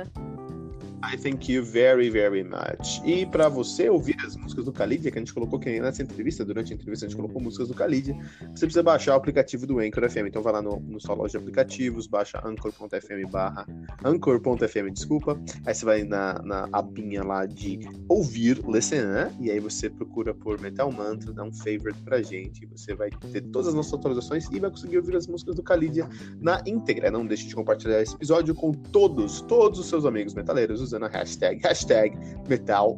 I 1.04 1.18
thank 1.18 1.52
you 1.52 1.64
very, 1.64 2.10
very 2.10 2.44
much. 2.44 3.02
E 3.06 3.26
para 3.26 3.48
você 3.48 3.90
ouvir 3.90 4.18
as 4.26 4.36
músicas 4.36 4.66
do 4.66 4.72
Kalidia, 4.72 5.10
que 5.12 5.18
a 5.18 5.22
gente 5.22 5.34
colocou 5.34 5.58
aqui 5.58 5.80
nessa 5.80 6.04
entrevista, 6.04 6.44
durante 6.44 6.74
a 6.74 6.76
entrevista 6.76 7.06
a 7.06 7.10
gente 7.10 7.18
colocou 7.18 7.42
músicas 7.42 7.70
do 7.70 7.74
Kalidia, 7.74 8.14
você 8.54 8.66
precisa 8.66 8.84
baixar 8.84 9.14
o 9.14 9.16
aplicativo 9.16 9.66
do 9.66 9.80
Anchor 9.80 10.10
FM. 10.10 10.28
Então 10.28 10.42
vai 10.42 10.54
lá 10.54 10.62
no, 10.62 10.80
no 10.80 11.00
sua 11.00 11.16
loja 11.16 11.32
de 11.32 11.38
aplicativos, 11.38 12.06
baixa 12.08 12.42
anchor.fm 12.46 13.30
barra 13.32 13.66
anchor.fm, 14.04 14.92
desculpa. 14.92 15.40
Aí 15.66 15.74
você 15.74 15.86
vai 15.86 16.04
na, 16.04 16.42
na 16.44 16.70
abinha 16.74 17.24
lá 17.24 17.46
de 17.46 17.80
ouvir, 18.08 18.62
listen, 18.68 19.00
e 19.40 19.50
aí 19.50 19.60
você 19.60 19.90
procura 19.90 20.34
por 20.34 20.60
Metal 20.60 20.92
Mantra, 20.92 21.32
dá 21.32 21.44
um 21.44 21.54
favorite 21.54 22.02
pra 22.04 22.22
gente. 22.22 22.66
Você 22.68 22.94
vai 22.94 23.10
ter 23.10 23.42
todas 23.42 23.70
as 23.70 23.74
nossas 23.74 23.94
atualizações 23.94 24.48
e 24.52 24.60
vai 24.60 24.70
conseguir 24.70 24.98
ouvir 24.98 25.16
as 25.16 25.28
músicas 25.28 25.56
do 25.56 25.64
Kalidia 25.64 26.08
na 26.42 26.62
íntegra. 26.66 27.10
Não 27.10 27.26
deixe 27.26 27.48
de 27.48 27.56
compartilhar 27.56 28.02
esse 28.02 28.16
episódio 28.16 28.54
com 28.54 28.74
todos, 28.74 29.42
todos 29.42 29.80
os 29.80 29.88
seus 29.88 30.06
amigos 30.06 30.34
metaleiros 30.34 30.89
usando 30.90 31.06
a 31.06 31.10
hashtag, 31.10 31.62
hashtag 31.62 32.18
Metal 32.48 32.98